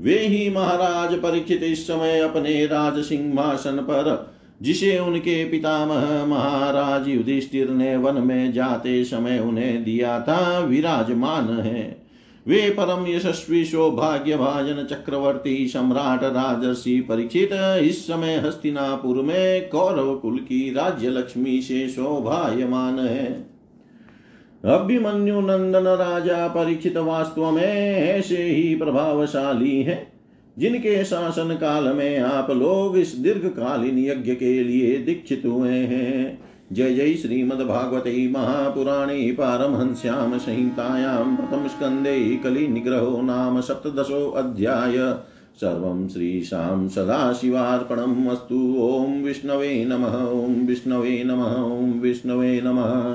वे 0.01 0.19
ही 0.19 0.51
महाराज 0.51 1.15
परीक्षित 1.15 1.63
इस 1.63 1.87
समय 1.87 2.21
अपने 2.21 2.67
राज 2.67 2.99
सिंहासन 2.99 3.77
पर, 3.77 4.31
जिसे 4.63 4.99
उनके 4.99 5.45
पितामह 5.45 6.25
महाराज 6.27 7.09
युधिष्ठिर 7.09 7.71
ने 7.71 7.97
वन 7.97 8.15
में 8.15 8.53
जाते 8.53 9.05
समय 9.05 9.39
उन्हें 9.39 9.85
दिया 9.85 10.21
था, 10.21 10.59
विराजमान 10.59 11.49
है। 11.61 12.10
वे 12.47 12.61
परम 12.71 13.07
यशस्वी 13.07 13.65
सौभाग्य 13.65 14.37
भाजन 14.37 14.85
चक्रवर्ती 14.85 15.67
सम्राट 15.69 16.23
राजर्षि 16.25 17.01
परीक्षित। 17.01 17.51
इस 17.83 18.07
समय 18.07 18.37
हस्तिनापुर 18.37 19.23
में 19.23 19.69
कौरव 19.69 20.15
कुल 20.17 20.39
की 20.39 20.73
राज्य 20.75 21.09
लक्ष्मी 21.09 21.61
से 21.61 21.89
शोभायमान 21.89 22.99
है। 22.99 23.29
अभिमन्यु 24.65 25.41
नंदन 25.41 25.87
राजा 25.89 26.47
परीक्षित 26.49 26.97
वास्तव 26.97 27.51
में 27.51 27.63
ऐसे 27.63 28.43
ही 28.43 28.75
प्रभावशाली 28.75 29.83
हैं, 29.83 30.07
जिनके 30.57 31.05
शासन 31.05 31.57
काल 31.57 31.85
में 31.89 32.19
आप 32.19 32.51
लोग 32.51 32.97
इस 32.99 33.15
दीर्घकालीन 33.17 33.99
यज्ञ 33.99 34.35
के 34.35 34.63
लिए 34.65 34.97
दीक्षित 34.97 35.43
हुए 35.47 35.71
हैं। 35.71 36.39
जय 36.73 36.95
जय 36.95 37.15
श्रीमद्भागवते 37.15 38.29
महापुराणे 38.29 39.33
पारमहंस्यां 39.33 40.39
संहितायां 40.39 41.37
प्रथम 41.37 41.69
स्कन्धे 41.69 42.41
कलिनिग्रहो 42.45 43.23
नाम 43.23 43.61
सप्तदशोऽध्याय 43.61 45.15
सर्वं 45.61 46.09
श्रीशां 46.09 46.89
सदाशिवार्पणम् 46.89 48.29
अस्तु। 48.29 48.77
ॐ 48.81 49.23
विष्णवे 49.23 49.85
नमः, 49.85 50.31
ॐ 50.31 50.67
विष्णवे 50.67 51.25
नमः, 51.25 51.57
ॐ 51.63 52.01
विष्णवे 52.01 52.61
नमः। 52.65 53.15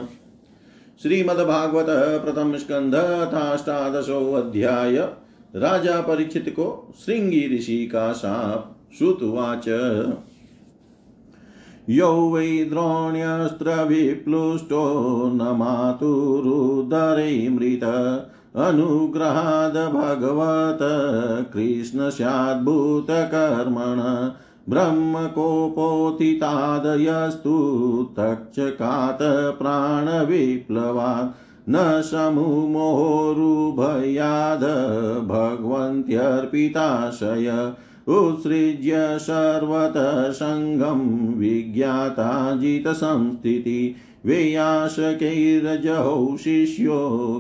श्रीमद्भागवत 1.02 1.88
प्रथम 2.26 2.58
स्कंध 2.58 2.96
अध्याय। 4.36 4.96
राजा 5.56 6.02
परीक्षित 6.02 6.50
को 6.50 6.94
श्रृंगी 7.06 7.58
ऋषि 7.58 7.90
का 7.92 8.14
शाप 8.14 8.76
श्रुतवाच 8.98 9.70
यौ 11.90 12.30
वै 12.30 12.66
द्रोण्यस्त्रविप्लुष्टो 12.70 14.80
न 15.34 15.50
मातुरुदरे 15.58 17.50
मृत 17.50 17.84
अनुग्रहाद 18.68 19.78
भगवत 19.94 20.80
कृष्णस्याद्भुतकर्मण 21.54 24.02
ब्रह्मकोपोथितादयस्तु 24.70 27.58
तक्षकात् 28.18 29.24
प्राणविप्लवात् 29.60 31.34
न 31.70 32.02
समूमोरुभयाद 32.02 34.64
भगवन्त्यर्पिताशय 35.28 37.50
उत्सृज्य 38.08 39.20
सर्वतः 39.20 40.32
सङ्गं 40.32 41.38
विज्ञाता 41.38 42.56
जितसंस्थिति 42.56 43.96
वेयाशकैरजहौ 44.26 46.38
शिष्यो 46.38 47.00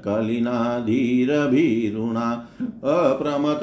कलिनाधीरभीरुणा। 0.04 2.48
अप्रमत 2.84 3.60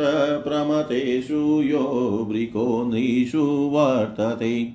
प्रमतेषु 0.48 1.62
यो 1.62 2.28
वृको 2.30 2.86
नृषु 2.86 3.72
वर्तते। 3.74 4.74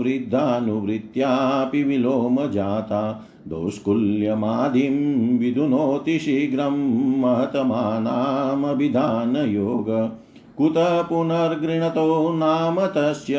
वृद्धानुवृत्त्यापि 0.00 1.82
विलोम 1.82 2.46
जाता 2.52 3.02
दोष्कुल्यमादिं 3.48 5.38
विधुनोति 5.38 6.18
शीघ्रं 6.18 7.20
महतमानामभिधानयोग। 7.20 10.16
कुतः 10.58 11.02
पुनर्गृणतो 11.02 12.32
नाम 12.32 12.86
तस्य 12.86 13.38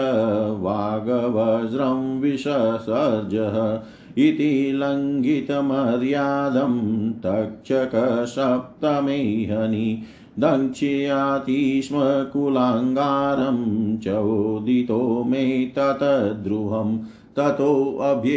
विससर्जः 2.20 3.82
इति 4.18 4.72
लङ्घितमर्यादं 4.74 7.12
तक्षकसप्तमेहनि 7.12 10.02
दङ्क्ष्याति 10.42 11.60
स्म 11.84 12.00
कुलाङ्गारं 12.32 13.60
चोदितो 14.04 14.98
मे 15.30 15.44
ततद्रुहम् 15.76 16.98
ततोऽभ्येत्याश्रमं 17.38 18.36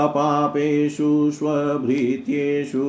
अपापेषु 0.03 1.31
स्वभृत्येषु 1.31 2.83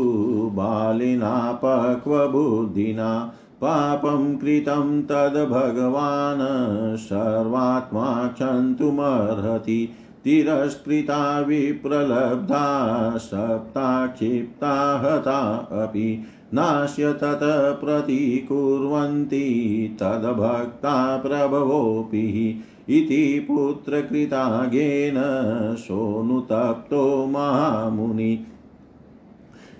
बालिनापक्वबुद्धिना 0.54 3.32
पापं 3.60 4.36
कृतं 4.36 5.02
तद्भगवान् 5.02 6.96
सर्वात्मा 6.96 8.26
क्षन्तुमर्हति। 8.26 9.88
तिरस्कृता 10.24 11.40
विप्रलब्धा 11.40 13.12
सप्ताक्षिप्ता 13.16 15.00
हता 15.04 15.68
अपि। 15.72 16.24
नाश्य 16.54 17.12
तत् 17.12 17.84
प्रतिकुर्वन्ति 17.84 19.46
तद्भक्ता 20.00 21.16
प्रभवोऽपि। 21.16 22.60
इति 22.88 23.46
पुत्रकृतागेन 23.50 25.14
सोऽनुतप्तो 25.78 27.26
महामुनि। 27.26 28.46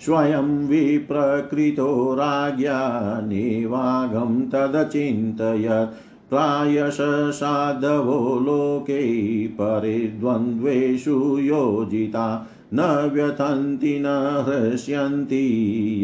स्वयं 0.05 0.67
विप्रकृतो 0.67 2.15
राज्ञा 2.15 2.79
निवागं 3.21 4.41
तदचिन्तयत् 4.51 5.99
प्रायश 6.31 6.97
साधवो 7.35 8.39
लोके 8.41 9.03
परिद्वन्द्वेषु 9.47 11.17
योजिता 11.39 12.27
न 12.75 12.81
व्यथन्ति 13.13 13.99
न 14.01 14.07
हृष्यन्ति 14.49 15.45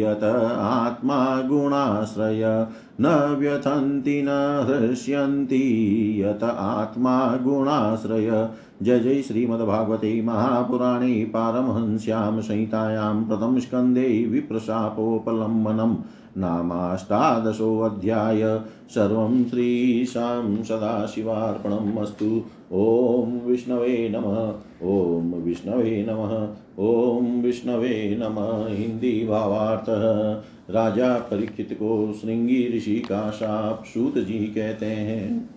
यत 0.03 0.25
आत्मा 0.59 1.19
गुणाश्रय 1.43 2.43
न 3.01 3.37
व्यथन्ति, 3.39 4.27
न 4.29 4.67
हृष्यन्ति। 4.71 6.19
यत 6.23 6.45
आत्मा 6.45 7.37
गुणाश्रय। 7.37 8.51
जय 8.83 9.01
जय 9.01 9.23
श्रीमद्भागवते 9.23 10.23
महापुराणे 10.23 11.25
पारमहंस्यां 11.25 12.41
संहितायां 12.41 13.61
स्कंदे 13.61 14.27
विप्रशापोपलम्बनम् 14.27 15.97
नामाष्टादशोऽध्याय। 16.39 18.61
सर्वं 18.91 19.45
श्रीशां 19.45 20.63
सदाशिवार्पणम् 20.63 21.99
अस्तु 21.99 22.43
ॐ 22.73 23.41
विष्णवे 23.47 24.09
नमः। 24.09 24.55
ॐ 24.89 25.43
विष्णवे 25.43 26.07
नमः। 26.09 26.49
ॐ 26.85 27.43
विष्णवे 27.43 28.17
नमः। 28.21 28.77
हिंदी 28.77 29.27
भावार्थः। 29.27 30.43
राजा 30.75 31.15
परीक्षित 31.15 31.73
को 31.73 32.13
श्रृंगी 32.13 32.77
ऋषि 32.77 32.97
का 32.97 33.31
शाप 33.31 33.85
सूत 33.85 34.19
जी 34.19 34.39
कहते 34.39 34.87
हैं। 34.87 35.51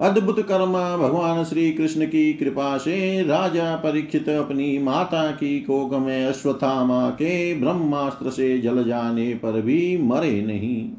अद्भुत 0.00 0.40
कर्मा 0.40 0.96
भगवान 0.96 1.44
श्री 1.44 1.72
कृष्ण 1.72 2.06
की 2.06 2.32
कृपा 2.32 2.78
से 2.78 3.22
राजा 3.22 3.76
परीक्षित 3.76 4.28
अपनी 4.28 4.78
माता 4.78 5.30
की 5.30 5.60
कोक 5.60 5.94
में 5.94 6.26
अश्वत्थामा 6.26 7.10
के 7.10 7.54
ब्रह्मास्त्र 7.54 8.30
से 8.30 8.58
जल 8.58 8.84
जाने 8.84 9.34
पर 9.34 9.60
भी 9.60 9.98
मरे 10.02 10.42
नहीं। 10.42 10.90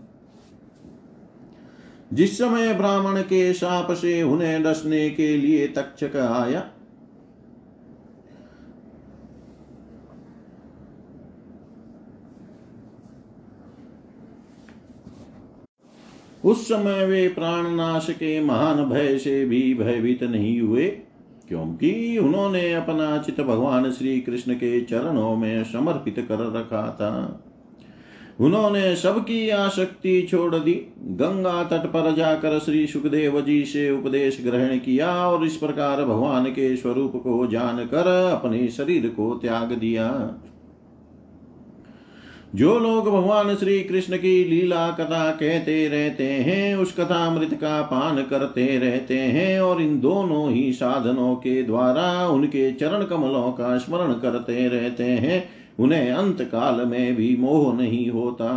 जिस 2.14 2.38
समय 2.38 2.74
ब्राह्मण 2.74 3.22
के 3.22 3.54
शाप 3.54 3.92
से 3.92 4.22
उन्हें 4.24 4.64
डसने 4.64 5.10
के 5.10 5.36
लिए 5.38 5.68
तक्षक 5.68 6.16
आया, 6.16 6.70
उस 16.44 16.68
समय 16.68 17.06
वे 17.06 17.28
प्राणनाश 17.28 18.08
के 18.10 18.40
महान 18.40 18.84
भय 18.86 19.18
से 19.18 19.46
भी 19.46 19.74
भयभीत 19.74 20.24
नहीं 20.24 20.60
हुए, 20.62 20.88
क्योंकि 21.48 22.18
उन्होंने 22.18 22.74
अपना 22.74 23.18
चित 23.18 23.40
भगवान 23.42 23.92
श्री 23.92 24.20
कृष्ण 24.22 24.54
के 24.54 24.82
चरणों 24.82 25.36
में 25.36 25.64
समर्पित 25.64 26.26
कर 26.30 26.40
रखा 26.54 26.88
था। 26.94 27.12
उन्होंने 28.40 28.96
सबकी 28.96 29.50
आसक्ति 29.50 30.28
छोड़ 30.32 30.56
दी। 30.56 30.74
गंगा 31.00 31.64
तट 31.64 31.86
पर 31.86 32.16
जाकर 32.16 32.60
श्री 32.60 32.88
सुखदेव 32.88 33.42
जी 33.42 33.66
से 33.66 33.92
उपदेश 33.92 34.42
ग्रहण 34.44 34.78
किया 34.78 35.28
और 35.28 35.46
इस 35.46 35.58
प्रकार 35.58 36.04
भगवान 36.06 36.46
के 36.46 36.76
स्वरूप 36.76 37.16
को 37.16 37.48
जानकर 37.48 38.08
अपने 38.08 38.68
शरीर 38.68 39.08
को 39.08 39.40
त्याग 39.42 39.72
दिया। 39.72 40.34
जो 42.56 42.80
लोग 42.80 43.06
भगवान 43.06 43.56
श्री 43.56 43.80
कृष्ण 43.84 44.18
की 44.18 44.44
लीला 44.44 44.92
कथा 44.92 45.32
कहते 45.32 45.88
रहते 45.88 46.24
हैं, 46.24 46.76
उस 46.76 46.94
कथा 47.00 47.30
मृत 47.30 47.54
का 47.54 47.82
पान 47.82 48.24
करते 48.24 48.78
रहते 48.78 49.18
हैं 49.18 49.62
और 49.62 49.82
इन 49.82 50.00
दोनों 50.00 50.52
ही 50.52 50.74
साधनों 50.74 51.36
के 51.36 51.64
द्वारा 51.64 52.28
उनके 52.28 52.72
चरण 52.72 53.04
कमलों 53.04 53.52
का 53.52 53.78
स्मरण 53.78 54.14
करते 54.14 54.68
रहते 54.68 55.04
हैं। 55.04 55.63
उन्हें 55.80 56.12
अंत 56.12 56.42
काल 56.42 56.86
में 56.86 57.16
भी 57.16 57.38
मोह 57.38 57.76
नहीं 57.78 58.10
होता। 58.10 58.50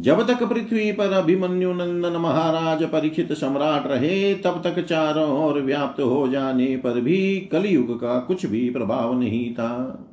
जब 0.00 0.26
तक 0.26 0.42
पृथ्वी 0.42 0.92
पर 0.92 1.12
अभिमन्यु 1.12 1.72
नंदन 1.72 2.16
महाराज 2.16 2.82
परीक्षित 2.82 3.32
सम्राट 3.32 3.86
रहे, 3.86 4.34
तब 4.34 4.60
तक 4.64 4.84
चारों 4.84 5.44
ओर 5.44 5.60
व्याप्त 5.60 6.00
हो 6.00 6.28
जाने 6.28 6.76
पर 6.76 7.00
भी 7.00 7.48
कलयुग 7.52 8.00
का 8.00 8.18
कुछ 8.18 8.46
भी 8.46 8.70
प्रभाव 8.70 9.18
नहीं 9.20 9.54
था। 9.54 10.04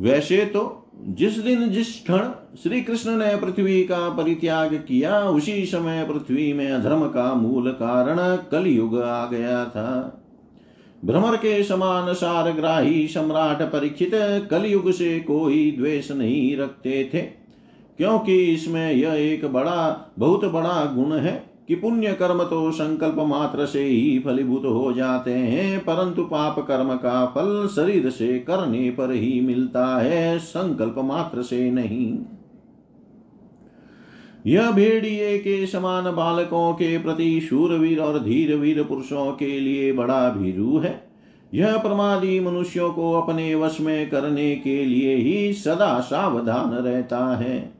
वैसे 0.00 0.44
तो 0.44 0.78
जिस 1.08 1.38
दिन 1.38 1.68
जिस 1.68 1.86
क्षण 2.02 2.28
श्री 2.62 2.80
कृष्ण 2.80 3.10
ने 3.10 3.36
पृथ्वी 3.36 3.84
का 3.84 4.08
परित्याग 4.08 4.74
किया, 4.88 5.20
उसी 5.20 5.66
समय 5.66 6.04
पृथ्वी 6.04 6.52
में 6.52 6.70
अधर्म 6.70 7.08
का 7.08 7.34
मूल 7.34 7.70
कारण 7.70 8.36
कलयुग 8.36 9.00
आ 9.00 9.26
गया 9.26 9.64
था। 9.64 10.21
भ्रमर 11.02 11.36
के 11.36 11.62
समान 11.62 12.12
सारग्राही 12.14 13.06
सम्राट 13.08 13.62
परीक्षित 13.62 14.10
कलयुग 14.50 14.90
से 14.90 15.18
कोई 15.20 15.70
द्वेष 15.70 16.10
नहीं 16.10 16.56
रखते 16.56 17.10
थे, 17.14 17.20
क्योंकि 17.98 18.36
इसमें 18.44 18.92
यह 18.92 19.12
एक 19.12 19.44
बड़ा, 19.46 20.12
बहुत 20.18 20.44
बड़ा 20.44 20.84
गुण 20.94 21.12
है 21.12 21.32
कि 21.68 21.74
पुण्य 21.74 22.12
कर्म 22.12 22.42
तो 22.44 22.70
संकल्प 22.70 23.16
मात्र 23.18 23.66
से 23.66 23.82
ही 23.82 24.18
फलीभूत 24.18 24.64
हो 24.64 24.92
जाते 24.92 25.32
हैं, 25.32 25.78
परंतु 25.80 26.24
पाप 26.24 26.58
कर्म 26.58 26.94
का 26.96 27.24
फल 27.26 27.68
शरीर 27.76 28.08
से 28.10 28.38
करने 28.38 28.90
पर 28.90 29.12
ही 29.12 29.40
मिलता 29.40 29.86
है, 29.98 30.38
संकल्प 30.38 30.98
मात्र 30.98 31.42
से 31.42 31.70
नहीं। 31.70 32.12
यह 34.46 34.70
भेड़िए 34.70 35.38
के 35.38 35.66
समान 35.66 36.04
बालकों 36.04 36.72
के 36.72 36.98
प्रति 36.98 37.40
शूरवीर 37.40 38.00
और 38.00 38.18
धीर 38.18 38.56
वीर 38.56 38.82
पुरुषों 38.82 39.32
के 39.32 39.60
लिए 39.60 39.92
बड़ा 39.92 40.30
भीरु 40.30 40.78
है। 40.78 41.08
यह 41.54 41.76
प्रमादी 41.76 42.40
मनुष्यों 42.40 42.92
को 42.92 43.12
अपने 43.12 43.54
वश 43.54 43.80
में 43.80 44.10
करने 44.10 44.56
के 44.56 44.84
लिए 44.84 45.16
ही 45.16 45.52
सदा 45.52 46.00
सावधान 46.00 46.74
रहता 46.74 47.36
है। 47.36 47.72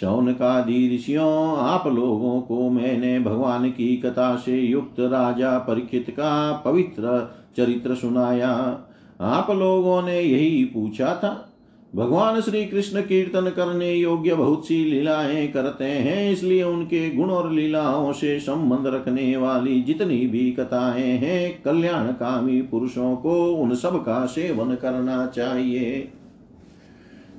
शौनकादि 0.00 0.94
ऋषियों, 0.94 1.58
आप 1.58 1.86
लोगों 1.86 2.40
को 2.40 2.70
मैंने 2.70 3.20
भगवान 3.20 3.70
की 3.70 3.96
कथा 3.96 4.36
से 4.36 4.60
युक्त 4.60 5.00
राजा 5.00 5.58
परीक्षित 5.58 6.10
का 6.10 6.52
पवित्र 6.52 7.34
चरित्र 7.56 7.94
सुनाया। 7.94 8.78
आप 9.20 9.50
लोगों 9.50 10.02
ने 10.02 10.20
यही 10.20 10.64
पूछा 10.64 11.14
था 11.14 11.51
भगवान 11.92 12.40
श्री 12.40 12.64
कृष्ण 12.64 13.00
कीर्तन 13.00 13.48
करने 13.50 13.92
योग्य 13.94 14.34
बहुत 14.34 14.66
सी 14.66 14.84
लीलाएँ 14.84 15.46
करते 15.48 15.84
हैं, 15.84 16.30
इसलिए 16.32 16.62
उनके 16.62 17.10
गुण 17.10 17.30
और 17.30 17.50
लीलाओं 17.52 18.12
से 18.12 18.38
संबंध 18.40 18.86
रखने 18.86 19.36
वाली 19.36 19.80
जितनी 19.82 20.26
भी 20.26 20.50
कथाएँ 20.52 21.16
हैं 21.18 21.62
कल्याण 21.62 22.06
कामी 22.12 22.60
पुरुषों 22.62 23.14
को 23.16 23.34
उन 23.54 23.74
सब 23.74 24.00
का 24.04 24.24
सेवन 24.26 24.74
करना 24.74 25.26
चाहिए। 25.26 26.08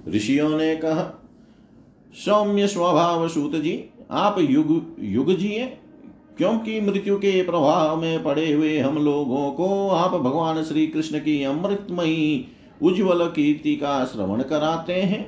ऋषियों 0.09 0.57
ने 0.57 0.75
कहा, 0.75 1.11
सौम्य 2.15 2.67
स्वभाव 2.67 3.27
सूत 3.27 3.55
जी, 3.55 3.83
आप 4.11 4.35
युग 4.39 4.95
युग 4.99 5.35
जिए, 5.35 5.65
क्योंकि 6.37 6.79
मृत्यु 6.81 7.17
के 7.17 7.41
प्रभाव 7.43 8.01
में 8.01 8.23
पड़े 8.23 8.51
हुए 8.51 8.77
हम 8.79 8.97
लोगों 8.97 9.51
को 9.51 9.89
आप 9.89 10.11
भगवान 10.11 10.63
श्री 10.63 10.87
कृष्ण 10.87 11.19
की 11.19 11.43
अमृतमयी 11.43 12.45
उज्ज्वल 12.83 13.25
कीर्ति 13.25 13.75
का 13.75 14.03
श्रवण 14.05 14.41
कराते 14.41 14.93
हैं। 14.93 15.25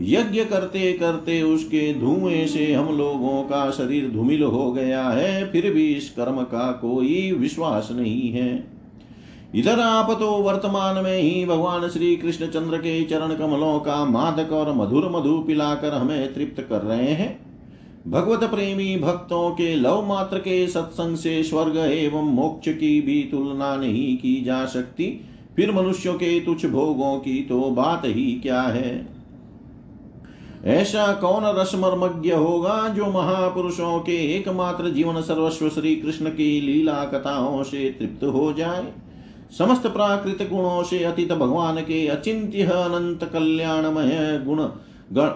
यज्ञ 0.00 0.44
करते 0.44 0.92
करते 0.92 1.42
उसके 1.42 1.92
धुएँ 1.94 2.46
से 2.46 2.72
हम 2.72 2.96
लोगों 2.98 3.42
का 3.42 3.70
शरीर 3.70 4.10
धूमिल 4.10 4.42
हो 4.42 4.70
गया 4.72 5.02
है, 5.02 5.50
फिर 5.52 5.72
भी 5.72 5.86
इस 5.88 6.10
कर्म 6.10 6.42
का 6.42 6.70
कोई 6.72 7.32
विश्वास 7.32 7.88
नहीं 7.92 8.30
है। 8.30 8.74
इधर 9.54 9.80
आप 9.80 10.10
तो 10.10 10.30
वर्तमान 10.30 11.02
में 11.04 11.18
ही 11.18 11.44
भगवान 11.46 11.88
श्री 11.88 12.16
कृष्ण 12.16 12.46
चंद्र 12.46 12.78
के 12.78 13.02
चरण 13.02 13.34
कमलों 13.34 13.78
का 13.80 14.04
मादक 14.04 14.52
और 14.52 14.72
मधुर 14.74 15.08
मधु 15.10 15.38
पिलाकर 15.38 15.92
हमें 15.92 16.34
तृप्त 16.34 16.60
कर 16.60 16.82
रहे 16.82 17.12
हैं। 17.12 17.38
भगवत 18.06 18.44
प्रेमी 18.44 18.96
भक्तों 18.96 19.50
के 19.50 19.74
लव 19.74 20.04
मात्र 20.06 20.38
के 20.38 20.66
सत्संग 20.66 21.16
से 21.16 21.42
स्वर्ग 21.42 21.76
एवं 21.76 22.32
मोक्ष 22.32 22.68
की 22.68 23.00
भी 23.00 23.22
तुलना 23.22 23.76
नहीं 23.76 24.16
की 24.16 24.44
जा 24.44 24.64
सकती। 24.64 25.06
फिर 25.56 25.72
मनुष्यों 25.72 26.14
के 26.14 26.38
तुच्छ 26.40 26.66
भोगों 26.66 27.18
की 27.18 27.40
तो 27.42 27.60
बात 27.70 28.02
ही 28.04 28.32
क्या 28.42 28.62
है? 28.62 29.06
ऐसा 30.64 31.12
कौन 31.12 31.44
रसमर्मज्ञ 31.58 32.32
होगा 32.32 32.88
जो 32.88 33.06
महापुरुषों 33.06 33.98
के 33.98 34.16
एकमात्र 34.36 34.90
जीवन 34.90 35.20
सर्वस्व 35.20 35.68
श्री 35.68 35.96
कृष्ण 35.96 36.28
की 36.28 36.60
लीला 36.60 37.04
कथाओं 37.04 37.62
से 37.62 37.88
तृप्त 37.90 38.24
हो 38.24 38.52
जाए? 38.52 38.92
समस्त 39.58 39.86
प्राकृत 39.86 40.48
गुणों 40.50 40.82
से 40.82 41.04
अतीत 41.04 41.32
भगवान 41.32 41.80
के 41.80 42.06
अचिंत्य 42.06 42.62
अनंत 42.62 43.24
कल्याणमय 43.32 44.42
गुण 44.46 44.58
गण 45.12 45.28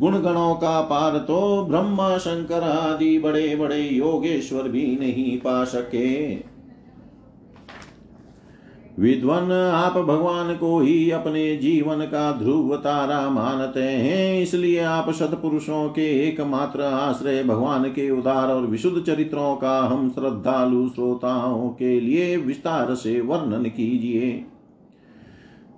गुण 0.00 0.18
का 0.54 0.80
पार 0.80 1.18
तो 1.18 1.64
ब्रह्मा 1.64 2.16
शंकर 2.18 2.62
आदि 2.62 3.18
बड़े 3.18 3.56
बड़े 3.56 3.80
योगेश्वर 3.80 4.68
भी 4.68 4.86
नहीं 5.00 5.38
पा 5.38 5.64
सके। 5.64 6.34
विद्वन 8.98 9.50
आप 9.74 9.96
भगवान 9.98 10.54
को 10.56 10.78
ही 10.80 11.10
अपने 11.10 11.56
जीवन 11.56 12.00
का 12.00 12.30
ध्रुव 12.32 12.76
तारा 12.76 13.30
मानते 13.30 13.82
हैं। 13.82 14.42
इसलिए 14.42 14.80
आप 14.80 15.10
सतपुरुषों 15.10 15.88
के 15.88 16.06
एकमात्र 16.28 16.82
आश्रय 16.82 17.42
भगवान 17.42 17.84
के 17.84 18.08
उदार 18.10 18.48
और 18.48 18.66
विशुद्ध 18.66 19.02
चरित्रों 19.02 19.56
का 19.56 19.78
हम 19.80 20.08
श्रद्धालु 20.10 20.88
श्रोताओं 20.88 21.68
के 21.68 22.00
लिए 22.00 22.36
विस्तार 22.36 22.94
से 22.94 23.20
वर्णन 23.20 23.64
कीजिए। 23.64 24.44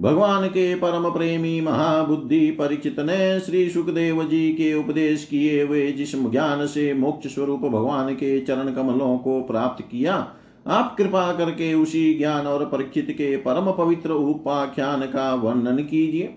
भगवान 0.03 0.47
के 0.47 0.75
परम 0.75 1.11
प्रेमी 1.11 1.61
महाबुद्धि 1.61 2.51
परीक्षित 2.51 3.01
ने 3.01 3.41
श्री 3.41 3.69
सुखदेव 3.71 4.23
जी 4.25 4.49
के 4.53 4.75
उपदेश 4.75 5.25
किए 5.25 5.63
हुए 5.63 5.93
जिस 5.93 6.17
ज्ञान 6.31 6.67
से 6.67 6.93
मोक्ष 6.95 7.35
स्वरूप 7.35 7.61
भगवान 7.61 8.15
के 8.15 8.41
चरण 8.41 8.73
कमलों 8.73 9.19
को 9.19 9.43
प्राप्त 9.43 9.83
किया 9.83 10.27
आप 10.67 10.95
कृपा 10.99 11.33
करके 11.33 11.73
उसी 11.75 12.15
ज्ञान 12.15 12.47
और 12.47 12.65
परीक्षित 12.65 13.11
के 13.11 13.37
परम 13.37 13.71
पवित्र 13.73 14.13
उपाख्यान 14.13 15.01
का 15.07 15.35
वर्णन 15.35 15.77
कीजिए, 15.79 16.35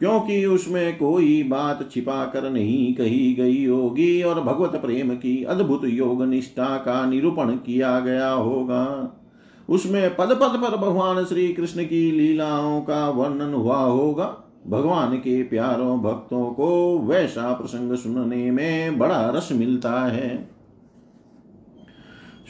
क्योंकि 0.00 0.44
उसमें 0.46 0.96
कोई 0.98 1.42
बात 1.42 1.88
छिपा 1.92 2.24
कर 2.24 2.50
नहीं 2.50 2.94
कही 2.94 3.32
गई 3.34 3.64
होगी 3.64 4.22
और 4.22 4.40
भगवत 4.40 4.80
प्रेम 4.82 5.14
की 5.14 5.42
अद्भुत 5.44 5.84
योग 5.84 6.22
निष्ठा 6.24 6.76
का 6.78 7.04
निरूपण 7.06 7.50
किया 7.56 7.98
गया 8.00 8.30
होगा। 8.30 8.84
उसमें 9.68 10.14
पद 10.16 10.28
पद 10.32 10.58
पर 10.60 10.76
भगवान 10.76 11.24
श्री 11.24 11.48
कृष्ण 11.52 11.84
की 11.84 12.10
लीलाओं 12.10 12.80
का 12.80 13.08
वर्णन 13.10 13.54
हुआ 13.54 13.78
होगा। 13.78 14.24
भगवान 14.68 15.16
के 15.16 15.42
प्यारों 15.42 15.98
भक्तों 16.00 16.44
को 16.50 16.98
वैसा 16.98 17.52
प्रसंग 17.52 17.96
सुनने 17.96 18.50
में 18.50 18.98
बड़ा 18.98 19.20
रस 19.30 19.48
मिलता 19.52 19.92
है। 20.04 20.57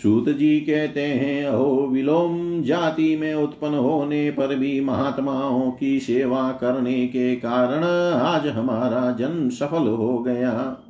सूत 0.03 0.29
जी 0.29 0.61
कहते 0.61 1.01
हैं, 1.01 1.45
अहो 1.45 1.87
विलोम, 1.87 2.63
जाति 2.63 3.17
में 3.17 3.35
उत्पन्न 3.35 3.75
होने 3.75 4.31
पर 4.31 4.55
भी 4.55 4.81
महात्माओं 4.81 5.71
की 5.71 6.01
सेवा 6.01 6.53
करने 6.53 7.07
के 7.07 7.37
कारण 7.37 7.85
आज 8.15 8.47
हमारा 8.47 9.11
जन्म 9.11 9.49
सफल 9.49 9.89
हो 9.89 10.19
गया। 10.19 10.85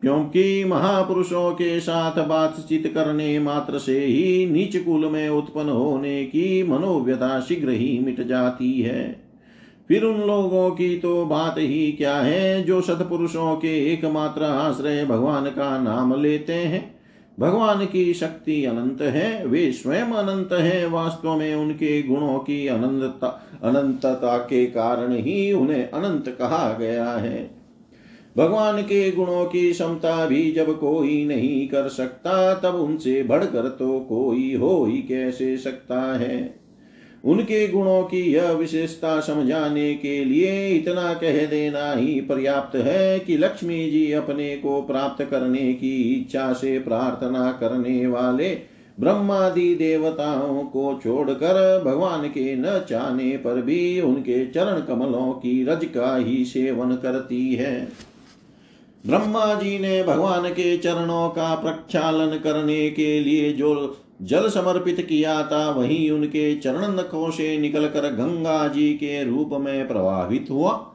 क्योंकि 0.00 0.64
महापुरुषों 0.64 1.52
के 1.52 1.80
साथ 1.80 2.26
बातचीत 2.26 2.86
करने 2.94 3.38
मात्र 3.38 3.78
से 3.78 4.04
ही 4.04 4.46
नीच 4.46 4.76
कुल 4.76 5.06
में 5.06 5.28
उत्पन्न 5.28 5.68
होने 5.68 6.24
की 6.24 6.62
मनोव्यता 6.62 7.40
शीघ्र 7.40 7.70
ही 7.70 7.98
मिट 7.98 8.26
जाती 8.26 8.80
है। 8.80 9.20
फिर 9.88 10.04
उन 10.04 10.20
लोगों 10.20 10.70
की 10.70 10.98
तो 10.98 11.24
बात 11.24 11.54
ही 11.58 11.92
क्या 11.92 12.16
है, 12.16 12.64
जो 12.64 12.80
सतपुरुषों 12.80 13.56
के 13.56 13.92
एकमात्र 13.92 14.42
आश्रय 14.42 15.04
भगवान 15.04 15.44
का 15.44 15.82
नाम 15.82 16.22
लेते 16.22 16.52
हैं? 16.52 16.97
भगवान 17.38 17.86
की 17.86 18.14
शक्ति 18.14 18.64
अनंत 18.64 19.00
है, 19.00 19.46
वे 19.46 19.72
स्वयं 19.72 20.04
अनंत 20.04 20.52
है। 20.52 20.88
वास्तव 20.88 21.36
में 21.36 21.54
उनके 21.54 22.02
गुणों 22.02 22.38
की 22.38 22.66
अनंतता 22.66 23.42
अनंतता 23.62 24.38
के 24.38 24.66
कारण 24.66 25.16
ही 25.16 25.52
उन्हें 25.52 25.90
अनंत 25.90 26.28
कहा 26.28 26.76
गया 26.80 27.10
है। 27.10 27.50
भगवान 28.36 28.82
के 28.82 29.10
गुणों 29.10 29.44
की 29.44 29.72
क्षमता 29.72 30.26
भी 30.26 30.52
जब 30.52 30.78
कोई 30.78 31.24
नहीं 31.24 31.68
कर 31.68 31.88
सकता, 31.88 32.54
तब 32.54 32.74
उनसे 32.74 33.22
बढ़कर 33.22 33.68
तो 33.68 34.00
कोई 34.00 34.54
हो 34.54 34.84
ही 34.84 34.98
कैसे 34.98 35.56
सकता 35.56 36.18
है? 36.18 36.67
उनके 37.24 37.68
गुणों 37.68 38.02
की 38.02 38.20
यह 38.32 38.50
विशेषता 38.50 39.20
समझाने 39.20 39.94
के 39.94 40.24
लिए 40.24 40.68
इतना 40.68 41.14
कह 41.14 41.46
देना 41.46 41.92
ही 41.92 42.20
पर्याप्त 42.20 42.76
है 42.76 43.18
कि 43.18 43.36
लक्ष्मी 43.38 43.90
जी 43.90 44.12
अपने 44.12 44.56
को 44.56 44.82
प्राप्त 44.82 45.24
करने 45.24 45.72
की 45.72 46.14
इच्छा 46.14 46.52
से 46.52 46.78
प्रार्थना 46.78 47.52
करने 47.52 48.06
वाले 48.06 48.58
ब्रह्मादि 49.00 49.74
देवताओं 49.74 50.62
को 50.64 51.00
छोड़कर 51.04 51.82
भगवान 51.84 52.28
के 52.28 52.56
न 52.56 52.86
चाहने 52.90 53.36
पर 53.36 53.62
भी 53.62 54.00
उनके 54.00 54.46
चरण 54.46 54.80
कमलों 54.80 55.32
की 55.32 55.64
रज 55.64 55.84
का 55.84 56.16
ही 56.16 56.44
सेवन 56.44 56.96
करती 56.96 57.54
है। 57.54 57.88
ब्रह्मा 59.06 59.54
जी 59.54 59.78
ने 59.78 60.02
भगवान 60.02 60.48
के 60.48 60.76
चरणों 60.78 61.28
का 61.28 61.54
प्रक्षालन 61.54 62.38
करने 62.38 62.90
के 62.90 63.20
लिए 63.20 63.52
जो 63.52 63.74
जल 64.22 64.48
समर्पित 64.48 65.06
किया 65.08 65.42
था, 65.42 65.70
वही 65.70 66.10
उनके 66.10 66.56
चरण 66.56 66.94
नखों 66.94 67.30
से 67.30 67.58
निकलकर 67.58 68.00
गंगा 68.00 68.68
जी 68.68 68.92
के 68.92 69.24
रूप 69.24 69.50
में 69.52 69.88
प्रभावित 69.88 70.46
हुआ। 70.50 70.94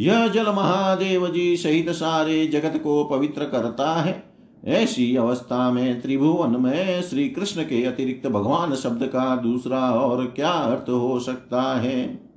यह 0.00 0.28
जल 0.28 0.46
महादेव 0.46 1.28
जी 1.28 1.56
सहित 1.56 1.90
सारे 1.90 2.46
जगत 2.46 2.80
को 2.84 3.04
पवित्र 3.04 3.44
करता 3.44 3.94
है। 4.00 4.30
ऐसी 4.64 5.16
अवस्था 5.16 5.70
में 5.70 6.00
त्रिभुवन 6.00 6.60
में 6.60 7.02
श्री 7.02 7.28
कृष्ण 7.28 7.62
के 7.62 7.84
अतिरिक्त 7.84 8.26
भगवान 8.26 8.74
शब्द 8.74 9.06
का 9.06 9.36
दूसरा 9.36 9.90
और 9.90 10.32
क्या 10.36 10.48
अर्थ 10.48 10.90
हो 10.90 11.20
सकता 11.20 11.80
है? 11.80 12.30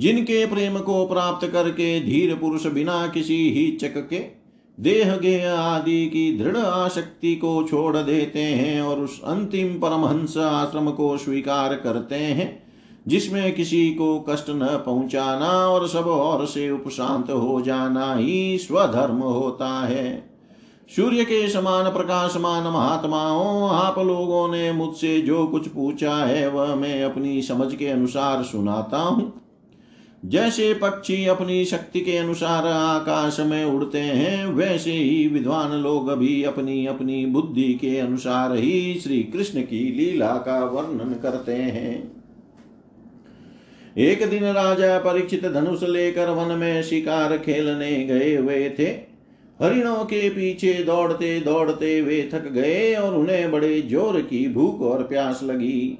जिनके 0.00 0.46
प्रेम 0.46 0.78
को 0.78 1.06
प्राप्त 1.06 1.46
करके 1.46 2.00
धीर 2.00 2.34
पुरुष 2.34 2.66
बिना 2.66 3.06
किसी 3.06 3.50
ही 3.50 3.72
चक 3.72 4.08
के 4.08 4.35
देह 4.78 5.16
गे 5.16 5.44
आदि 5.44 6.06
की 6.06 6.38
दृढ़ 6.38 6.56
आसक्ति 6.56 7.34
को 7.34 7.62
छोड़ 7.62 7.96
देते 7.96 8.42
हैं 8.42 8.80
और 8.82 9.00
उस 9.00 9.22
अंतिम 9.22 9.68
परमहंस 9.68 10.36
आश्रम 10.36 10.90
को 10.90 11.16
स्वीकार 11.16 11.74
करते 11.74 12.14
हैं, 12.14 12.62
जिसमें 13.08 13.54
किसी 13.54 13.90
को 13.90 14.18
कष्ट 14.20 14.50
न 14.50 14.82
पहुंचाना 14.86 15.48
और 15.48 15.88
सब 15.88 16.06
और 16.06 16.46
से 16.46 16.70
उपशांत 16.70 17.30
हो 17.30 17.60
जाना 17.60 18.14
ही 18.14 18.58
स्वधर्म 18.58 19.16
होता 19.16 19.68
है। 19.68 20.36
सूर्य 20.96 21.24
के 21.24 21.48
समान 21.48 21.90
प्रकाशमान 21.90 22.62
महात्माओं, 22.62 23.68
आप 23.70 23.98
लोगों 23.98 24.48
ने 24.48 24.72
मुझसे 24.72 25.20
जो 25.20 25.46
कुछ 25.46 25.68
पूछा 25.68 26.16
है, 26.16 26.48
वह 26.50 26.74
मैं 26.74 27.04
अपनी 27.04 27.42
समझ 27.42 27.74
के 27.74 27.86
अनुसार 27.86 28.42
सुनाता 28.42 28.98
हूँ। 28.98 29.45
जैसे 30.26 30.72
पक्षी 30.74 31.24
अपनी 31.26 31.64
शक्ति 31.64 32.00
के 32.00 32.16
अनुसार 32.16 32.66
आकाश 32.66 33.38
में 33.40 33.64
उड़ते 33.64 34.00
हैं, 34.00 34.46
वैसे 34.46 34.92
ही 34.92 35.26
विद्वान 35.28 35.72
लोग 35.72 36.12
भी 36.12 36.42
अपनी 36.42 36.86
अपनी 36.86 37.24
बुद्धि 37.26 37.72
के 37.74 37.98
अनुसार 37.98 38.56
ही 38.56 38.94
श्री 38.94 39.22
कृष्ण 39.22 39.62
की 39.62 39.80
लीला 39.92 40.34
का 40.38 40.58
वर्णन 40.64 41.14
करते 41.14 41.52
हैं। 41.52 42.12
एक 43.98 44.28
दिन 44.30 44.44
राजा 44.44 44.98
परीक्षित 44.98 45.46
धनुष 45.46 45.82
लेकर 45.82 46.30
वन 46.30 46.56
में 46.58 46.82
शिकार 46.82 47.36
खेलने 47.38 47.92
गए 48.04 48.34
हुए 48.36 48.68
थे। 48.70 48.88
हरिणों 49.60 50.04
के 50.04 50.28
पीछे 50.30 50.72
दौड़ते 50.84 51.38
दौड़ते 51.40 52.00
वे 52.00 52.28
थक 52.34 52.48
गए 52.52 52.94
और 52.94 53.14
उन्हें 53.14 53.50
बड़े 53.52 53.80
ज़ोर 53.82 54.20
की 54.20 54.46
भूख 54.48 54.80
और 54.82 55.02
प्यास 55.02 55.40
लगी। 55.42 55.98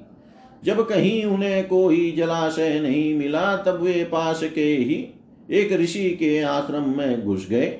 जब 0.63 0.87
कहीं 0.87 1.25
उन्हें 1.25 1.67
कोई 1.67 2.11
जलाशय 2.17 2.79
नहीं 2.79 3.15
मिला, 3.15 3.57
तब 3.57 3.81
वे 3.81 4.09
पास 4.11 4.43
के 4.43 4.65
ही 4.65 5.07
एक 5.51 5.73
ऋषि 5.73 6.09
के 6.09 6.41
आश्रम 6.41 6.97
में 6.97 7.25
घुस 7.25 7.47
गए। 7.49 7.79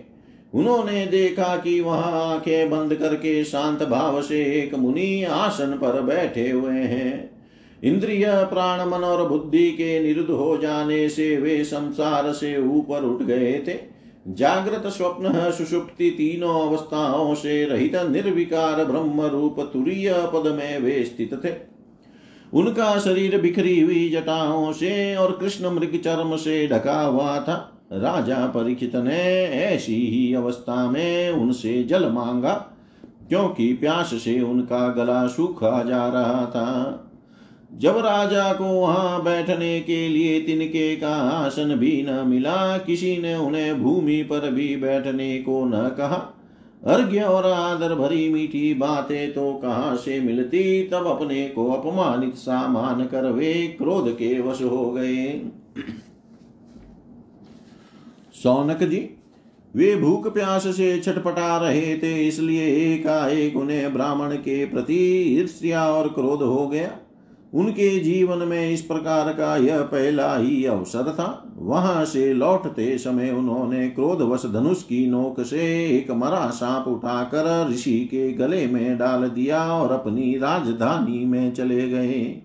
उन्होंने 0.53 1.05
देखा 1.05 1.57
कि 1.57 1.81
वहाँ 1.81 2.33
आँखें 2.33 2.69
बंद 2.69 2.95
करके 2.95 3.43
शांत 3.43 3.83
भाव 3.83 4.21
से 4.21 4.43
एक 4.43 4.75
मुनि 4.75 5.23
आसन 5.23 5.71
पर 5.71 6.01
बैठे 6.01 6.49
हुए 6.49 6.73
हैं। 6.73 7.37
इंद्रिय, 7.83 8.25
प्राण, 8.27 8.89
मन 8.89 8.97
और 8.97 9.29
बुद्धि 9.29 9.71
के 9.71 9.99
निरुद्ध 9.99 10.29
हो 10.29 10.57
जाने 10.57 11.09
से 11.09 11.37
वे 11.37 11.63
संसार 11.63 12.33
से 12.33 12.61
ऊपर 12.61 13.03
उठ 13.03 13.21
गए 13.21 13.63
थे। 13.67 13.97
जागृत 14.27 14.83
स्वप्न, 14.87 15.51
सुषुप्ति 15.51 16.09
तीनों 16.09 16.67
अवस्थाओं 16.67 17.35
से 17.35 17.65
रहित 17.65 17.95
निर्विकार 17.95 18.85
ब्रह्म 18.85 19.21
रूप 19.21 19.59
तुरीय 19.59 20.13
पद 20.13 20.55
में 20.57 20.79
वे 20.79 21.03
स्थित 21.03 21.45
थे। 21.45 21.76
उनका 22.53 22.99
शरीर 22.99 23.41
बिखरी 23.41 23.79
हुई 23.81 24.09
जटाओं 24.09 24.71
से 24.73 25.15
और 25.15 25.31
कृष्ण 25.31 25.69
मृग 25.69 25.99
चर्म 26.01 26.35
से 26.35 26.67
ढका 26.67 27.01
हुआ 27.01 27.39
था। 27.39 27.73
राजा 27.93 28.45
परीक्षित 28.47 28.95
ने 28.95 29.43
ऐसी 29.43 29.95
ही 29.95 30.33
अवस्था 30.33 30.91
में 30.91 31.29
उनसे 31.29 31.83
जल 31.83 32.09
मांगा, 32.09 32.53
क्योंकि 33.29 33.73
प्यास 33.73 34.13
से 34.13 34.41
उनका 34.41 34.87
गला 34.87 35.27
सूखा 35.27 35.83
जा 35.83 36.07
रहा 36.07 36.45
था। 36.45 37.03
जब 37.73 37.97
राजा 37.97 38.53
को 38.53 38.63
वहाँ 38.63 39.23
बैठने 39.23 39.79
के 39.79 40.07
लिए 40.07 40.39
तिनके 40.41 40.95
का 40.95 41.13
आसन 41.13 41.75
भी 41.75 42.05
न 42.09 42.23
मिला, 42.27 42.77
किसी 42.77 43.17
ने 43.17 43.35
उन्हें 43.35 43.83
भूमि 43.83 44.23
पर 44.23 44.51
भी 44.51 44.75
बैठने 44.75 45.37
को 45.37 45.65
न 45.65 45.87
कहा। 45.89 46.36
अर्घ्य 46.81 47.21
और 47.21 47.45
आदर 47.45 47.93
भरी 47.95 48.27
मीठी 48.29 48.73
बातें 48.73 49.33
तो 49.33 49.53
कहाँ 49.53 49.95
से 49.95 50.19
मिलती? 50.19 50.83
तब 50.83 51.07
अपने 51.07 51.47
को 51.47 51.69
अपमानित 51.71 52.35
सा 52.35 52.67
मान 52.67 53.05
कर 53.05 53.31
वे 53.31 53.53
क्रोध 53.77 54.11
के 54.11 54.39
वश 54.41 54.61
हो 54.61 54.91
गए। 54.91 55.41
सौनक 58.35 58.83
जी, 58.83 59.09
वे 59.73 59.95
भूख 59.95 60.27
प्यास 60.33 60.67
से 60.67 60.99
छटपटा 60.99 61.57
रहे 61.57 61.97
थे, 61.97 62.27
इसलिए 62.27 62.65
एकाएक 62.85 63.57
उन्हें 63.57 63.93
ब्राह्मण 63.93 64.35
के 64.35 64.65
प्रति 64.65 64.97
ईर्ष्या 65.33 65.85
और 65.85 66.07
क्रोध 66.09 66.41
हो 66.43 66.67
गया। 66.67 66.97
उनके 67.53 67.99
जीवन 67.99 68.37
में 68.37 68.71
इस 68.71 68.81
प्रकार 68.81 69.33
का 69.33 69.57
यह 69.57 69.81
पहला 69.81 70.37
ही 70.37 70.65
अवसर 70.65 71.11
था। 71.11 71.53
वहाँ 71.57 72.05
से 72.05 72.33
लौटते 72.33 72.97
समय 72.97 73.31
उन्होंने 73.31 73.89
क्रोधवश 73.89 74.45
धनुष 74.45 74.83
की 74.83 75.07
नोक 75.07 75.41
से 75.41 75.85
एक 75.97 76.11
मरा 76.11 76.49
सांप 76.49 76.87
उठाकर 76.87 77.67
ऋषि 77.69 77.99
के 77.99 78.33
गले 78.33 78.67
में 78.67 78.97
डाल 78.97 79.29
दिया 79.29 79.73
और 79.73 79.91
अपनी 79.91 80.37
राजधानी 80.37 81.25
में 81.25 81.53
चले 81.53 81.89
गए। 81.89 82.41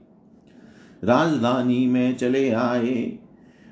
राजधानी 1.04 1.86
में 1.86 2.16
चले 2.16 2.50
आए। 2.50 3.18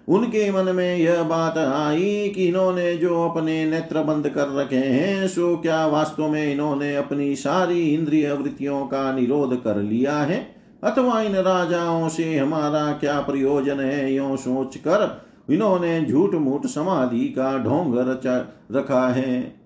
उनके 0.08 0.52
मन 0.52 0.76
में 0.76 0.96
यह 0.96 1.22
बात 1.22 1.58
आई 1.58 2.28
कि 2.28 2.48
इन्होंने 2.48 2.94
जो 2.94 3.28
अपने 3.28 3.64
नेत्र 3.64 4.02
बंद 4.02 4.28
कर 4.28 4.48
रखे 4.48 4.76
हैं, 4.76 5.28
सो 5.28 5.56
क्या 5.56 5.86
वास्तव 5.86 6.28
में 6.28 6.52
इन्होंने 6.52 6.96
अपनी 6.96 7.36
सारी 7.36 7.94
इंद्रिय 7.94 8.32
वृत्तियों 8.32 8.86
का 8.86 9.12
निरोध 9.12 9.62
कर 9.62 9.76
लिया 9.76 10.16
है? 10.16 10.59
अथवा 10.84 11.20
इन 11.20 11.32
राजाओं 11.32 12.08
से 12.08 12.38
हमारा 12.38 12.92
क्या 12.92 13.20
प्रयोजन 13.20 13.80
है? 13.80 14.14
यो 14.14 14.36
सोच 14.36 14.76
कर 14.76 15.24
इन्होंने 15.50 16.06
झूठ 16.06 16.34
मूठ 16.34 16.66
समाधि 16.66 17.28
का 17.28 17.58
ढोंग 17.58 17.94
रखा 18.76 19.08
है। 19.08 19.60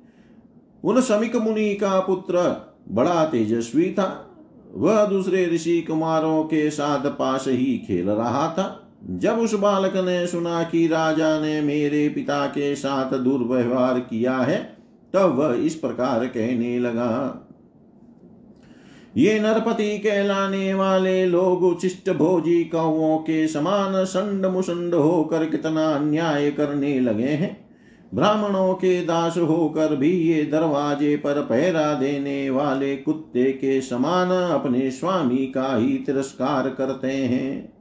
उन 0.85 1.01
समिक 1.01 1.37
मुनि 1.37 1.75
का 1.75 2.01
पुत्र 2.01 2.67
बड़ा 2.89 3.25
तेजस्वी 3.25 3.93
था। 3.93 4.31
वह 4.75 5.07
दूसरे 5.07 5.47
ऋषि 5.47 5.81
कुमारों 5.81 6.45
के 6.45 6.71
साथ 6.71 7.07
पास 7.07 7.45
ही 7.49 7.85
खेल 7.87 8.11
रहा 8.11 8.49
था। 8.49 8.81
जब 9.11 9.39
उस 9.39 9.55
बालक 9.55 9.97
ने 9.97 10.27
सुना 10.27 10.63
कि 10.63 10.87
राजा 10.87 11.41
ने 11.41 11.61
मेरे 11.61 12.09
पिता 12.09 12.47
के 12.47 12.75
साथ 12.75 13.19
दुर्व्यवहार 13.19 14.01
किया 14.01 14.37
है, 14.37 14.77
तब 15.13 15.35
वह 15.35 15.55
इस 15.55 15.75
प्रकार 15.75 16.27
कहने 16.27 16.79
लगा 16.79 17.41
ये 19.17 19.41
नरपति 19.41 19.99
कहलाने 19.99 20.75
वाले 20.75 21.27
लोग 21.27 21.63
उचिष्ट 21.63 22.11
भोजी 22.11 22.65
कौओं 22.65 23.19
के 23.19 23.49
समान 23.49 24.05
संड 24.05 24.47
मुसंड 24.47 24.95
होकर 24.95 25.47
कितना 25.47 25.91
अन्याय 25.91 26.51
करने 26.51 27.01
लगे 27.01 27.29
हैं। 27.29 27.65
ब्राह्मणों 28.15 28.75
के 28.75 29.03
दास 29.05 29.39
होकर 29.39 29.97
भी 29.97 30.11
ये 30.11 30.45
दरवाजे 30.45 31.17
पर 31.17 31.41
पहरा 31.41 31.95
देने 31.95 32.51
वाले 32.51 32.97
कुत्ते 32.97 33.53
के 33.53 33.81
समान 33.81 34.29
अपने 34.29 34.91
स्वामी 34.91 35.47
का 35.47 35.77
ही 35.77 35.99
तिरस्कार 35.99 36.69
करते 36.69 37.13
हैं। 37.13 37.74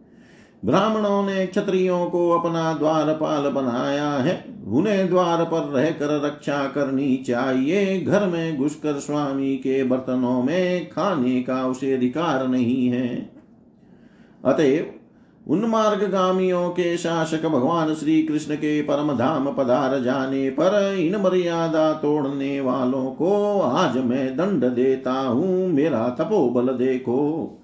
ब्राह्मणों 0.66 1.26
ने 1.26 1.45
क्षत्रियों 1.47 2.05
को 2.05 2.30
अपना 2.30 2.74
द्वारपाल 2.74 3.49
बनाया 3.49 4.09
है। 4.09 4.45
उन्हें 4.68 5.09
द्वार 5.09 5.43
पर 5.43 5.59
रहकर 5.59 6.26
रक्षा 6.26 6.68
करनी 6.68 7.18
चाहिए। 7.18 8.01
घर 8.01 8.28
में 8.28 8.57
घुसकर 8.57 8.93
स्वामी 8.93 9.55
के 9.55 9.84
बर्तनों 9.84 10.43
में 10.43 10.89
खाने 10.89 11.43
का 11.43 11.68
उसे 11.68 11.93
अधिकार 11.93 12.47
नहीं 12.47 12.88
है। 12.88 13.30
अतएव, 14.45 14.93
उन 15.47 15.66
मार्गामियों 15.66 16.70
के 16.70 16.97
शासक 16.97 17.45
भगवान 17.45 17.93
श्री 17.93 18.24
कृष्ण 18.24 18.55
के 18.55 18.82
परम 18.82 19.18
धाम 19.18 19.51
पधार 19.51 19.99
जाने 19.99 20.49
पर 20.49 20.95
इन 20.99 21.16
मर्यादा 21.16 21.93
तोड़ने 21.93 22.61
वालों 22.61 23.05
को 23.05 23.59
आज 23.61 23.97
मैं 23.97 24.38
दंड 24.38 24.66
देता 24.66 25.14
हूँ। 25.14 25.68
मेरा 25.68 26.09
तपोबल 26.09 26.68
देखो। 26.68 27.59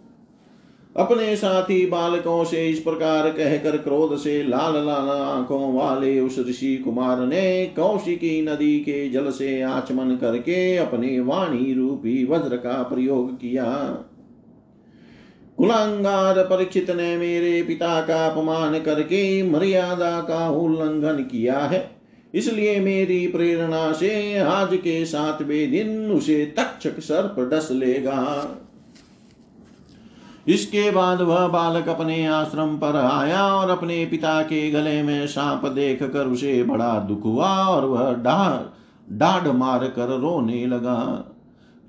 अपने 1.00 1.36
साथी 1.36 1.86
बालकों 1.86 2.44
से 2.44 2.70
इस 2.70 2.80
प्रकार 2.80 3.30
कहकर 3.30 3.78
क्रोध 3.78 4.18
से 4.18 4.44
लाल 4.44 4.74
लाल 4.74 5.10
आँखों 5.10 5.74
वाले 5.74 6.20
उस 6.20 6.40
ऋषि 6.40 6.78
कुमार 6.78 7.20
ने 7.20 7.66
कौशिकी 7.66 8.42
नदी 8.42 8.80
के 8.80 9.10
जल 9.10 9.32
से 9.32 9.62
आचमन 9.62 10.16
करके 10.16 10.78
अपने 10.78 11.20
वाणी 11.20 11.74
रूपी 11.74 12.26
वज्र 12.26 12.58
का 12.58 12.84
प्रयोग 12.84 13.36
किया। 13.36 13.66
कुलांगार 15.58 16.44
परीक्षित 16.44 16.92
ने 16.92 17.18
मेरे 17.18 17.64
पिता 17.64 18.02
का 18.02 18.26
अपमान 18.28 18.80
करके 18.80 19.44
मर्यादा 19.44 20.20
का 20.22 20.50
उल्लंघन 20.50 21.24
किया 21.24 21.60
है। 21.60 21.92
इसलिए 22.34 22.80
मेरी 22.80 23.28
प्रेरणा 23.28 23.92
से 23.92 24.38
आज 24.38 24.70
के 24.74 25.06
सातवें 25.06 25.72
दिन 25.72 26.12
उसे 26.12 26.46
तक्षक 26.60 27.00
सर्प 27.00 27.50
डस 27.54 27.70
लेगा। 27.72 28.18
इसके 30.50 30.92
बाद 30.92 31.22
वह 31.22 31.48
बालक 31.48 31.88
अपने 31.88 32.26
आश्रम 32.26 32.76
पर 32.78 32.96
आया 32.96 33.44
और 33.56 33.70
अपने 33.70 34.06
पिता 34.06 34.42
के 34.42 34.72
गले 34.72 35.02
में 35.04 35.28
सांप 35.28 35.66
देख 35.66 36.04
कर 36.04 36.28
उसे 36.28 36.64
बड़ा 36.64 37.00
दुख 37.00 37.24
हुआ 37.26 37.50
और 37.66 37.86
वह 37.86 38.12
डाढ़ 39.10 39.48
मार 39.48 39.88
कर 39.88 40.18
रोने 40.20 40.66
लगा। 40.66 40.98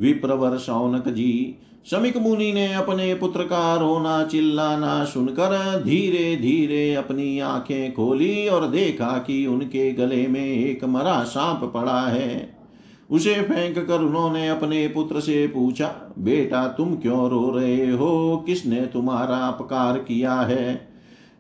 विप्रवर 0.00 0.56
शौनक 0.58 1.08
जी, 1.08 1.58
शमिक 1.90 2.16
मुनि 2.16 2.52
ने 2.52 2.72
अपने 2.74 3.14
पुत्र 3.14 3.42
का 3.42 3.74
रोना 3.74 4.24
चिल्लाना 4.24 5.04
सुनकर 5.04 5.82
धीरे 5.84 6.36
धीरे 6.36 6.94
अपनी 6.94 7.38
आँखें 7.40 7.92
खोली 7.94 8.48
और 8.48 8.66
देखा 8.66 9.18
कि 9.18 9.46
उनके 9.46 9.92
गले 9.92 10.26
में 10.26 10.44
एक 10.44 10.84
मरा 10.84 11.22
सांप 11.22 11.70
पड़ा 11.74 12.00
है। 12.00 12.59
उसे 13.10 13.34
फेंक 13.34 13.88
कर 13.88 13.98
उन्होंने 13.98 14.48
अपने 14.48 14.88
पुत्र 14.88 15.20
से 15.20 15.46
पूछा, 15.46 16.14
बेटा, 16.18 16.68
तुम 16.68 16.94
क्यों 16.94 17.30
रो 17.30 17.52
रहे 17.56 17.90
हो? 17.90 18.44
किसने 18.46 18.80
तुम्हारा 18.80 19.36
अपकार 19.36 19.98
किया 19.98 20.32
है? 20.32 20.88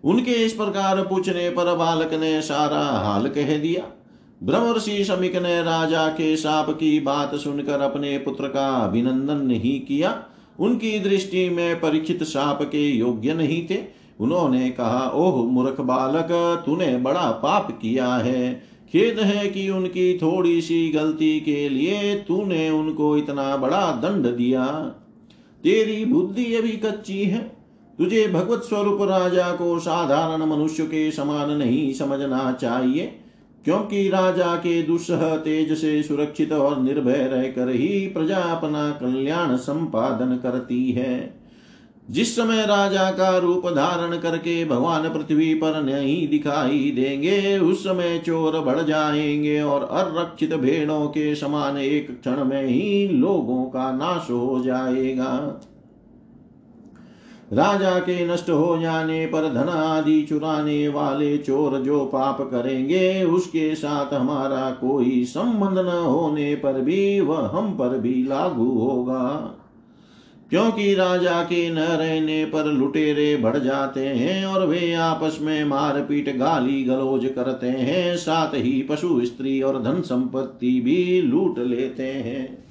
उनके 0.04 0.30
इस 0.30 0.52
प्रकार 0.52 1.02
पूछने 1.02 1.50
पर 1.50 1.76
बालक 1.76 2.14
ने 2.14 2.42
सारा 2.42 2.80
हाल 2.80 3.28
कह 3.28 3.58
दिया। 3.58 3.96
ब्रह्मषि 4.42 5.04
शमिक 5.04 5.36
ने 5.36 5.62
राजा 5.62 6.08
के 6.08 6.36
साप 6.36 6.70
की 6.70 7.00
बात 7.00 7.34
सुनकर 7.34 7.80
अपने 7.80 8.18
पुत्र 8.18 8.48
का 8.48 8.68
अभिनंदन 8.68 9.36
नहीं 9.36 9.80
किया। 9.80 10.24
उनकी 10.60 10.98
दृष्टि 11.00 11.48
में 11.48 11.80
परीक्षित 11.80 12.22
साप 12.22 12.62
के 12.62 12.88
योग्य 12.88 13.34
नहीं 13.34 13.66
थे। 13.66 14.00
उन्होंने 14.20 14.70
कहा, 14.70 15.10
ओह, 15.14 15.50
मूर्ख 15.50 15.80
बालक, 15.80 16.28
तूने 16.66 16.96
बड़ा 16.96 17.30
पाप 17.30 17.78
किया 17.82 18.14
है। 18.14 18.69
खेद 18.92 19.18
है 19.18 19.48
कि 19.48 19.68
उनकी 19.70 20.16
थोड़ी 20.18 20.60
सी 20.60 20.88
गलती 20.88 21.38
के 21.40 21.68
लिए 21.68 22.14
तूने 22.28 22.68
उनको 22.70 23.16
इतना 23.16 23.56
बड़ा 23.56 23.90
दंड 24.02 24.26
दिया। 24.26 24.66
तेरी 25.64 26.04
बुद्धि 26.04 26.54
अभी 26.54 26.72
कच्ची 26.76 27.22
है। 27.24 27.38
तुझे 27.98 28.26
भगवत 28.28 28.62
स्वरूप 28.62 29.02
राजा 29.02 29.50
को 29.52 29.78
साधारण 29.78 30.44
मनुष्य 30.46 30.84
के 30.84 31.10
समान 31.10 31.50
नहीं 31.50 31.92
समझना 31.92 32.52
चाहिए, 32.52 33.06
क्योंकि 33.64 34.08
राजा 34.08 34.54
के 34.56 34.82
दुस्सह 34.82 35.36
तेज 35.36 35.72
से 35.78 36.02
सुरक्षित 36.02 36.52
और 36.52 36.80
निर्भय 36.80 37.24
रहकर 37.24 37.70
ही 37.70 37.88
प्रजा 38.06 38.36
अपना 38.36 38.90
कल्याण 38.90 39.56
संपादन 39.56 40.36
करती 40.36 40.90
है। 40.92 41.39
जिस 42.10 42.36
समय 42.36 42.66
राजा 42.66 43.10
का 43.10 43.38
रूप 43.38 43.66
धारण 43.66 44.18
करके 44.18 44.64
भगवान 44.64 45.08
पृथ्वी 45.08 45.54
पर 45.54 45.82
नहीं 45.82 46.28
दिखाई 46.28 46.92
देंगे, 46.96 47.58
उस 47.58 47.84
समय 47.84 48.18
चोर 48.18 48.60
बढ़ 48.60 48.80
जाएँगे 48.80 49.60
और 49.62 49.82
अरक्षित 49.82 50.54
भेड़ों 50.54 51.06
के 51.06 51.34
समान 51.34 51.78
एक 51.78 52.20
क्षण 52.20 52.44
में 52.44 52.66
ही 52.66 53.08
लोगों 53.08 53.64
का 53.64 53.92
नाश 53.92 54.30
हो 54.30 54.62
जाएगा। 54.64 55.60
राजा 57.52 57.98
के 57.98 58.32
नष्ट 58.32 58.50
हो 58.50 58.78
जाने 58.78 59.26
पर 59.26 59.54
धन 59.54 59.68
आदि 59.68 60.22
चुराने 60.22 60.88
वाले 60.88 61.38
चोर 61.38 61.80
जो 61.80 62.04
पाप 62.04 62.40
करेंगे, 62.40 63.24
उसके 63.24 63.74
साथ 63.74 64.14
हमारा 64.14 64.70
कोई 64.70 65.24
संबंध 65.24 65.78
न 65.78 65.88
होने 65.88 66.54
पर 66.54 66.72
भी 66.72 67.20
वह 67.20 67.50
हम 67.54 67.72
पर 67.72 67.98
भी 67.98 68.24
लागू 68.28 68.70
होगा। 68.78 69.54
क्योंकि 70.50 70.94
राजा 70.94 71.42
के 71.42 71.70
न 71.70 71.78
रहने 71.78 72.44
पर 72.44 72.64
लुटेरे 72.64 73.36
बढ़ 73.36 73.56
जाते 73.56 74.06
हैं 74.06 74.44
और 74.46 74.66
वे 74.66 74.92
आपस 74.94 75.38
में 75.40 75.64
मारपीट 75.64 76.36
गाली 76.36 76.84
गलोज 76.84 77.26
करते 77.26 77.66
हैं, 77.66 78.16
साथ 78.16 78.54
ही 78.54 78.82
पशु 78.82 79.24
स्त्री 79.24 79.62
और 79.62 79.82
धन 79.82 80.00
संपत्ति 80.00 80.80
भी 80.80 81.22
लूट 81.22 81.58
लेते 81.58 82.02
हैं। 82.02 82.64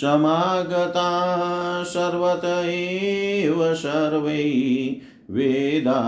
समागता 0.00 1.08
सर्वत 1.86 2.44
एव 2.44 3.62
सर्वै 3.82 4.44
वेदा 5.30 6.00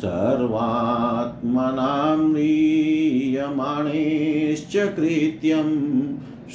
सर्वात्मनां 0.00 2.18
ह्रियमाणेश्च 2.32 4.74
कृत्यं 4.96 5.70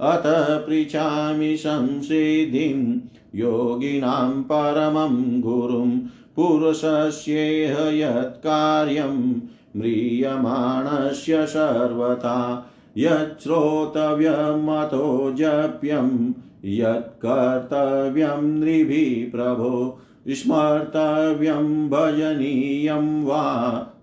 अत 0.00 0.66
पृच्छामि 0.68 1.56
संसिद्धिं 1.56 2.98
योगिनां 3.34 4.42
परमं 4.42 5.40
गुरुं 5.40 6.00
पुरुषस्येह 6.36 7.76
यत्कार्यं 7.80 9.40
म्रियमाणस्य 9.76 11.46
सर्वथा। 11.46 12.70
यच्छ्रोतव्यमतो 12.98 15.32
जप्यं 15.32 16.32
यत्कर्तव्यं 16.64 18.42
नृभिः 18.42 19.30
प्रभो। 19.30 19.98
स्मर्तव्यं 20.28 21.68
भजनीयं 21.90 23.06
वा 23.24 23.44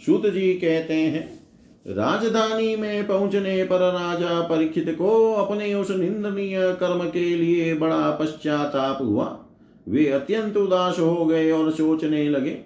सूत 0.07 0.27
जी 0.27 0.55
कहते 0.55 0.95
हैं, 0.95 1.43
राजधानी 1.87 2.77
में 2.77 3.07
पहुँचने 3.07 3.65
पर 3.65 3.81
राजा 3.93 4.41
परीक्षित 4.41 4.95
को 4.99 5.33
अपने 5.35 5.75
उस 5.75 5.91
निंदनीय 5.91 6.77
कर्म 6.81 7.05
के 7.05 7.37
लिए 7.37 7.75
बड़ा 7.75 8.11
पश्चाताप 8.11 8.99
हुआ। 9.03 9.42
वे 9.87 10.07
अत्यंत 10.09 10.57
उदास 10.57 10.99
हो 10.99 11.25
गए 11.27 11.51
और 11.51 11.71
सोचने 11.71 12.29
लगे, 12.29 12.59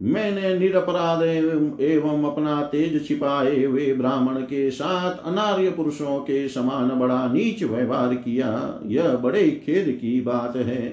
मैंने 0.00 0.58
निरपराध 0.58 1.22
एवं 1.22 2.24
अपना 2.24 2.60
तेज 2.62 3.06
छिपाए 3.08 3.64
हुए 3.64 3.92
ब्राह्मण 3.92 4.40
के 4.42 4.70
साथ 4.70 5.26
अनार्य 5.26 5.70
पुरुषों 5.70 6.18
के 6.20 6.48
समान 6.48 6.88
बड़ा 6.90 7.26
नीच 7.32 7.62
व्यवहार 7.62 8.14
किया। 8.14 8.80
यह 8.86 9.16
बड़े 9.16 9.50
खेद 9.66 9.88
की 10.00 10.20
बात 10.20 10.56
है। 10.56 10.86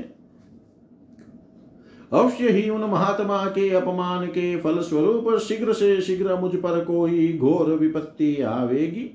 अवश्य 2.12 2.50
ही 2.50 2.70
उन 2.70 2.82
महात्मा 2.82 3.46
के 3.46 3.70
अपमान 3.70 4.26
के 4.28 4.56
फल 4.58 4.80
स्वरूप 4.80 5.38
शीघ्र 5.40 5.74
से 5.74 6.00
शीघ्र 6.02 6.36
मुझ 6.36 6.56
पर 6.56 6.84
कोई 6.86 7.38
घोर 7.38 7.70
विपत्ति 7.74 8.36
आवेगी। 8.42 9.10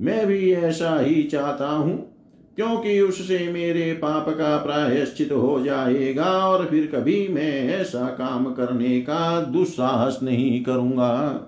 मैं 0.00 0.26
भी 0.26 0.52
ऐसा 0.52 0.98
ही 1.00 1.22
चाहता 1.22 1.68
हूँ। 1.68 2.19
क्योंकि 2.56 3.00
उससे 3.00 3.38
मेरे 3.52 3.92
पाप 3.92 4.28
का 4.28 4.56
प्रायश्चित 4.56 5.32
हो 5.32 5.60
जाएगा 5.60 6.24
और 6.24 6.66
फिर 6.66 6.86
कभी 6.86 7.28
मैं 7.28 7.68
ऐसा 7.68 8.04
काम 8.06 8.44
करने 8.52 9.00
का 9.00 9.40
दुस्साहस 9.40 10.18
नहीं 10.22 10.62
करूँगा। 10.64 11.46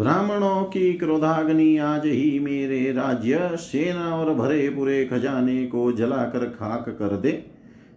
ब्राह्मणों 0.00 0.64
की 0.64 0.92
क्रोधाग्नि 0.92 1.76
आज 1.78 2.06
ही 2.06 2.38
मेरे 2.38 2.92
राज्य, 2.92 3.50
सेना 3.54 4.16
और 4.16 4.34
भरे 4.34 4.68
पूरे 4.68 5.04
खजाने 5.04 5.66
को 5.66 5.92
जलाकर 5.92 6.44
खाक 6.44 6.88
कर 6.88 7.16
दे, 7.16 7.32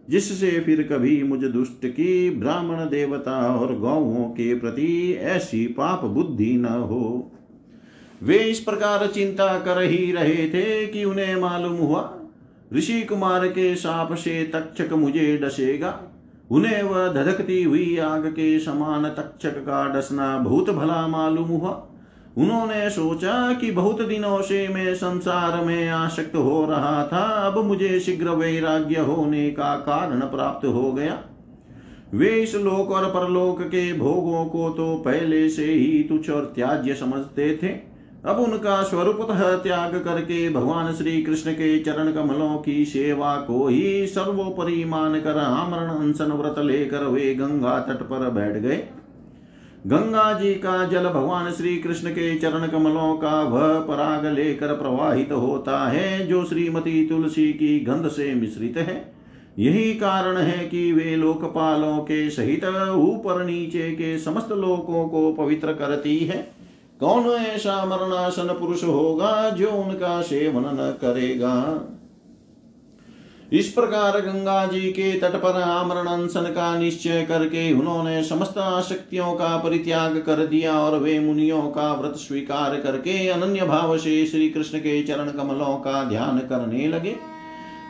जिससे 0.09 0.59
फिर 0.59 0.81
कभी 0.83 1.23
मुझ 1.23 1.43
दुष्ट 1.43 1.85
की 1.85 2.29
ब्राह्मण 2.29 2.89
देवता 2.89 3.37
और 3.55 3.75
गौओं 3.75 4.25
के 4.29 4.53
प्रति 4.55 5.17
ऐसी 5.21 5.67
पाप 5.67 6.05
बुद्धि 6.05 6.53
न 6.53 6.65
हो। 6.65 7.31
वे 8.21 8.37
इस 8.37 8.59
प्रकार 8.59 9.05
चिंता 9.07 9.47
कर 9.59 9.81
ही 9.81 10.11
रहे 10.11 10.47
थे 10.49 10.87
कि 10.87 11.03
उन्हें 11.03 11.35
मालूम 11.35 11.75
हुआ, 11.75 12.09
ऋषि 12.73 13.01
कुमार 13.01 13.47
के 13.47 13.75
साप 13.75 14.13
से 14.13 14.43
तक्षक 14.43 14.93
मुझे 14.93 15.37
डसेगा। 15.37 15.99
उन्हें 16.51 16.81
वह 16.83 17.07
धधकती 17.13 17.63
हुई 17.63 17.97
आग 17.97 18.25
के 18.27 18.59
समान 18.59 19.09
तक्षक 19.09 19.57
का 19.57 19.85
डसना 19.93 20.37
बहुत 20.37 20.69
भला 20.69 21.07
मालूम 21.07 21.47
हुआ। 21.47 21.71
उन्होंने 22.37 22.89
सोचा 22.89 23.53
कि 23.53 23.71
बहुत 23.71 24.01
दिनों 24.01 24.41
से 24.41 24.67
मैं 24.67 24.93
संसार 24.95 25.63
में 25.65 25.89
आसक्त 25.89 26.35
हो 26.35 26.65
रहा 26.65 27.03
था, 27.07 27.23
अब 27.47 27.57
मुझे 27.57 27.99
शीघ्र 27.99 28.29
वैराग्य 28.29 28.99
होने 28.99 29.49
का 29.49 29.75
कारण 29.75 30.19
प्राप्त 30.19 30.65
हो 30.65 30.91
गया। 30.91 31.19
वे 32.13 32.29
इस 32.29 32.55
लोक 32.55 32.91
और 32.91 33.05
परलोक 33.05 33.61
के 33.61 33.91
भोगों 33.93 34.45
को 34.45 34.69
तो 34.69 34.95
पहले 34.95 35.47
से 35.49 35.65
ही 35.65 36.03
तुच्छ 36.03 36.29
और 36.29 36.51
त्याज्य 36.55 36.93
समझते 36.93 37.55
थे। 37.63 37.90
अब 38.25 38.39
उनका 38.39 38.83
स्वरूपतः 38.83 39.55
त्याग 39.57 39.95
करके 39.95 40.49
भगवान 40.49 40.93
श्री 40.93 41.21
कृष्ण 41.21 41.51
के 41.51 41.79
चरण 41.79 42.11
कमलों 42.11 42.57
की 42.57 42.85
सेवा 42.85 43.35
को 43.37 43.67
ही 43.67 44.07
सर्वोपरि 44.07 44.83
मान 44.85 45.19
कर 45.19 45.37
आमरण 45.37 45.89
अनशन 45.89 46.31
व्रत 46.31 46.59
लेकर 46.59 47.05
वे 47.05 47.33
गंगा 47.35 47.79
तट 47.79 48.03
पर 48.03 48.29
बैठ 48.29 48.57
गए। 48.57 48.83
गंगा 49.87 50.33
जी 50.33 50.53
का 50.53 50.85
जल 50.85 51.07
भगवान 51.09 51.51
श्री 51.51 51.77
कृष्ण 51.77 52.09
के 52.09 52.35
चरण 52.35 52.67
कमलों 52.67 53.13
का 53.15 53.41
वह 53.43 53.79
पराग 53.79 54.25
लेकर 54.25 54.67
प्रवाहित 54.67 55.31
होता 55.31 55.87
है, 55.89 56.27
जो 56.27 56.43
श्रीमती 56.45 57.05
तुलसी 57.07 57.53
की 57.53 57.79
गंध 57.79 58.07
से 58.07 58.33
मिश्रित 58.35 58.77
है। 58.77 59.13
यही 59.59 59.93
कारण 59.93 60.37
है 60.37 60.67
कि 60.67 60.91
वे 60.91 61.15
लोकपालों 61.15 61.97
के 61.97 62.29
सहित 62.29 62.65
ऊपर 62.89 63.45
नीचे 63.45 63.91
के 63.91 64.17
समस्त 64.19 64.51
लोकों 64.51 65.07
को 65.09 65.31
पवित्र 65.33 65.73
करती 65.73 66.17
है। 66.17 66.60
कौन 67.01 67.25
ऐसा 67.25 67.85
मरणासन 67.85 68.47
पुरुष 68.59 68.83
होगा 68.83 69.49
जो 69.49 69.69
उनका 69.71 70.21
सेवन 70.21 70.65
न 70.65 70.91
करेगा? 71.01 71.55
इस 73.51 73.71
प्रकार 73.71 74.19
गंगा 74.19 74.65
जी 74.65 74.81
के 74.81 75.11
तट 75.19 75.35
पर 75.35 75.61
आमरण 75.61 76.07
अनशन 76.07 76.41
का 76.41 76.77
निश्चय 76.77 77.23
करके 77.23 77.73
उन्होंने 77.73 78.23
समस्त 78.23 78.57
आशक्तियों 78.57 79.33
का 79.33 79.57
परित्याग 79.57 80.17
कर 80.17 80.45
दिया 80.45 80.79
और 80.79 80.97
वे 80.99 81.19
मुनियों 81.19 81.61
का 81.61 81.93
व्रत 81.93 82.15
स्वीकार 82.15 82.75
करके 82.75 83.27
अनन्य 83.27 83.65
भाव 83.65 83.97
से 83.97 84.25
श्री 84.25 84.49
कृष्ण 84.49 84.79
के 84.79 85.03
चरण 85.03 85.31
कमलों 85.31 85.75
का 85.77 86.03
ध्यान 86.03 86.39
करने 86.39 86.87
लगे। 86.87 87.15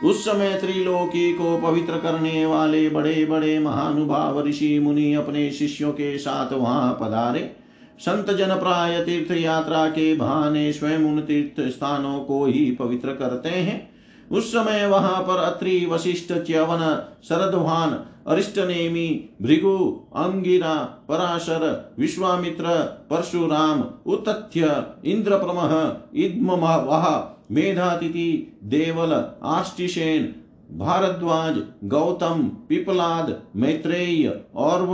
उस 0.04 0.24
समय 0.24 0.58
त्रिलोकी 0.60 1.32
को 1.32 1.56
पवित्र 1.58 1.98
करने 1.98 2.46
वाले 2.46 2.88
बड़े 2.90 3.24
बड़े 3.24 3.58
महानुभाव 3.58 4.46
ऋषि 4.46 4.78
मुनि 4.78 5.14
अपने 5.14 5.50
शिष्यों 5.50 5.92
के 5.92 6.18
साथ 6.18 6.52
वहाँ 6.52 6.98
पधारे। 7.00 7.61
संत 8.02 8.30
जन 8.30 8.48
प्राय 8.48 9.04
तीर्थ 9.04 9.30
यात्रा 9.32 9.86
के 9.88 10.14
बहाने 10.14 10.72
स्वयं 10.72 11.04
उन 11.04 11.20
तीर्थ 11.20 11.68
स्थानों 11.68 12.20
को 12.20 12.44
ही 12.46 12.70
पवित्र 12.70 13.12
करते 13.12 13.48
हैं। 13.48 13.90
उस 14.30 14.52
समय 14.52 14.86
वहाँ 14.86 15.22
पर 15.22 15.38
अत्रि 15.38 15.86
वशिष्ठ 15.86 16.32
च्यवन, 16.32 17.08
शरदवान, 17.24 17.90
अरिष्टनेमी, 18.26 19.08
भृगु, 19.42 19.76
अंगिरा, 20.16 20.74
पराशर, 21.08 21.94
विश्वामित्र, 21.98 22.64
परशुराम 23.10 23.80
उत्थ्य 24.06 24.84
इंद्रप्रमह, 25.04 25.74
इद्मवाह, 26.14 27.08
मेधातिथि, 27.54 28.60
देवल 28.64 29.12
आष्टिशेन 29.44 30.34
भारद्वाज, 30.78 31.62
गौतम, 31.84 32.42
पिपलाद, 32.68 33.40
मैत्रेय 33.56 34.40
और 34.54 34.86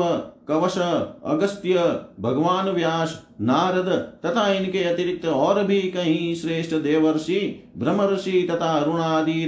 कवश, 0.48 0.76
अगस्त्य, 0.78 1.74
भगवान 2.20 2.68
व्यास, 2.68 3.22
नारद 3.40 3.88
तथा 4.26 4.46
इनके 4.52 4.84
अतिरिक्त 4.84 5.26
और 5.26 5.62
भी 5.64 5.80
कई 5.90 6.34
श्रेष्ठ 6.34 6.74
देवर्षि, 6.74 7.40
ब्रह्मर्षि 7.78 8.42
तथा 8.50 8.72
अरुणादि 8.72 9.46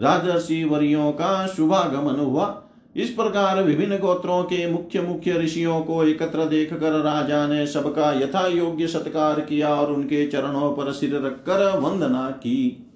राजर्षि 0.00 0.62
वरियों 0.64 1.10
का 1.12 1.46
शुभागमन 1.46 2.20
हुआ। 2.20 2.58
इस 2.96 3.10
प्रकार 3.10 3.62
विभिन्न 3.62 3.98
गोत्रों 3.98 4.42
के 4.44 4.66
मुख्य 4.72 5.00
मुख्य 5.00 5.32
ऋषियों 5.32 5.80
को 5.80 6.02
एकत्र 6.04 6.44
देखकर 6.44 6.92
राजा 7.00 7.46
ने 7.46 7.66
सबका 7.66 8.12
यथा 8.12 8.46
योग्य 8.46 8.86
सत्कार 8.86 9.40
किया 9.40 9.74
और 9.74 9.92
उनके 9.92 10.26
चरणों 10.26 10.72
पर 10.72 10.92
सिर 10.92 11.14
रखकर 11.16 11.78
वंदना 11.78 12.30
की। 12.30 12.88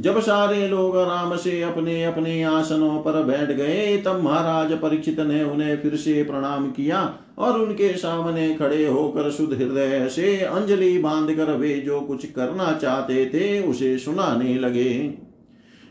जब 0.00 0.20
सारे 0.20 0.68
लोग 0.68 0.96
आराम 0.96 1.36
से 1.36 1.62
अपने 1.62 2.04
अपने 2.04 2.42
आसनों 2.42 2.98
पर 2.98 3.22
बैठ 3.22 3.50
गए, 3.50 3.96
तब 3.98 4.22
महाराज 4.22 4.72
परीक्षित 4.72 5.20
ने 5.20 5.44
उन्हें 5.44 5.76
फिर 5.76 5.96
से 5.96 6.22
प्रणाम 6.24 6.70
किया 6.70 7.14
और 7.38 7.60
उनके 7.60 7.88
सामने 7.96 8.54
खड़े 8.54 8.86
होकर 8.86 9.30
शुद्ध 9.30 9.52
हृदय 9.52 10.08
से 10.08 10.40
अंजलि 10.40 10.98
बांधकर 10.98 11.52
वे 11.52 11.74
जो 11.74 12.00
कुछ 12.00 12.30
करना 12.30 12.72
चाहते 12.72 13.26
थे, 13.26 13.62
उसे 13.62 13.98
सुनाने 13.98 14.54
लगे। 14.54 15.14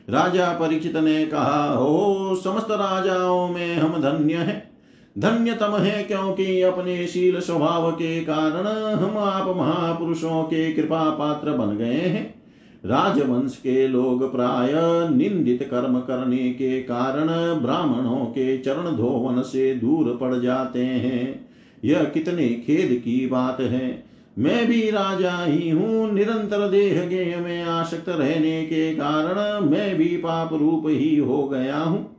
राजा 0.09 0.51
परीक्षित 0.51 0.97
ने 0.97 1.25
कहा, 1.25 1.73
हो, 1.73 2.41
समस्त 2.43 2.67
राजाओं 2.71 3.49
में 3.49 3.75
हम 3.75 4.01
धन्य 4.01 4.33
हैं। 4.33 4.75
धन्यतम 5.17 5.77
है 5.77 6.03
क्योंकि 6.03 6.61
अपने 6.61 7.07
शील 7.07 7.39
स्वभाव 7.39 7.91
के 7.91 8.19
कारण 8.21 8.67
हम 8.95 9.17
आप 9.17 9.57
महापुरुषों 9.57 10.43
के 10.43 10.73
कृपा 10.73 11.09
पात्र 11.09 11.51
बन 11.51 11.77
गए 11.77 11.93
हैं। 11.93 12.44
राजवंश 12.85 13.55
के 13.55 13.87
लोग 13.87 14.31
प्राय 14.31 14.73
निंदित 15.15 15.63
कर्म 15.63 15.99
करने 15.99 16.49
के 16.49 16.81
कारण 16.81 17.27
ब्राह्मणों 17.61 18.25
के 18.25 18.57
चरण 18.57 18.95
धोवन 18.97 19.41
से 19.41 19.75
दूर 19.75 20.17
पड़ 20.21 20.39
जाते 20.39 20.79
हैं। 20.79 21.49
यह 21.85 22.03
कितने 22.03 22.49
खेद 22.49 22.99
की 22.99 23.27
बात 23.27 23.61
है। 23.61 24.03
मैं 24.39 24.67
भी 24.67 24.89
राजा 24.89 25.43
ही 25.43 25.69
हूँ, 25.69 26.13
निरंतर 26.13 26.69
देह 26.69 27.05
गेय 27.05 27.35
में 27.35 27.63
आसक्त 27.63 28.09
रहने 28.09 28.65
के 28.65 28.93
कारण 28.95 29.65
मैं 29.65 29.95
भी 29.95 30.05
पाप 30.05 30.53
रूप 30.53 30.83
ही 30.87 31.17
हो 31.17 31.47
गया 31.47 31.77
हूँ। 31.77 32.15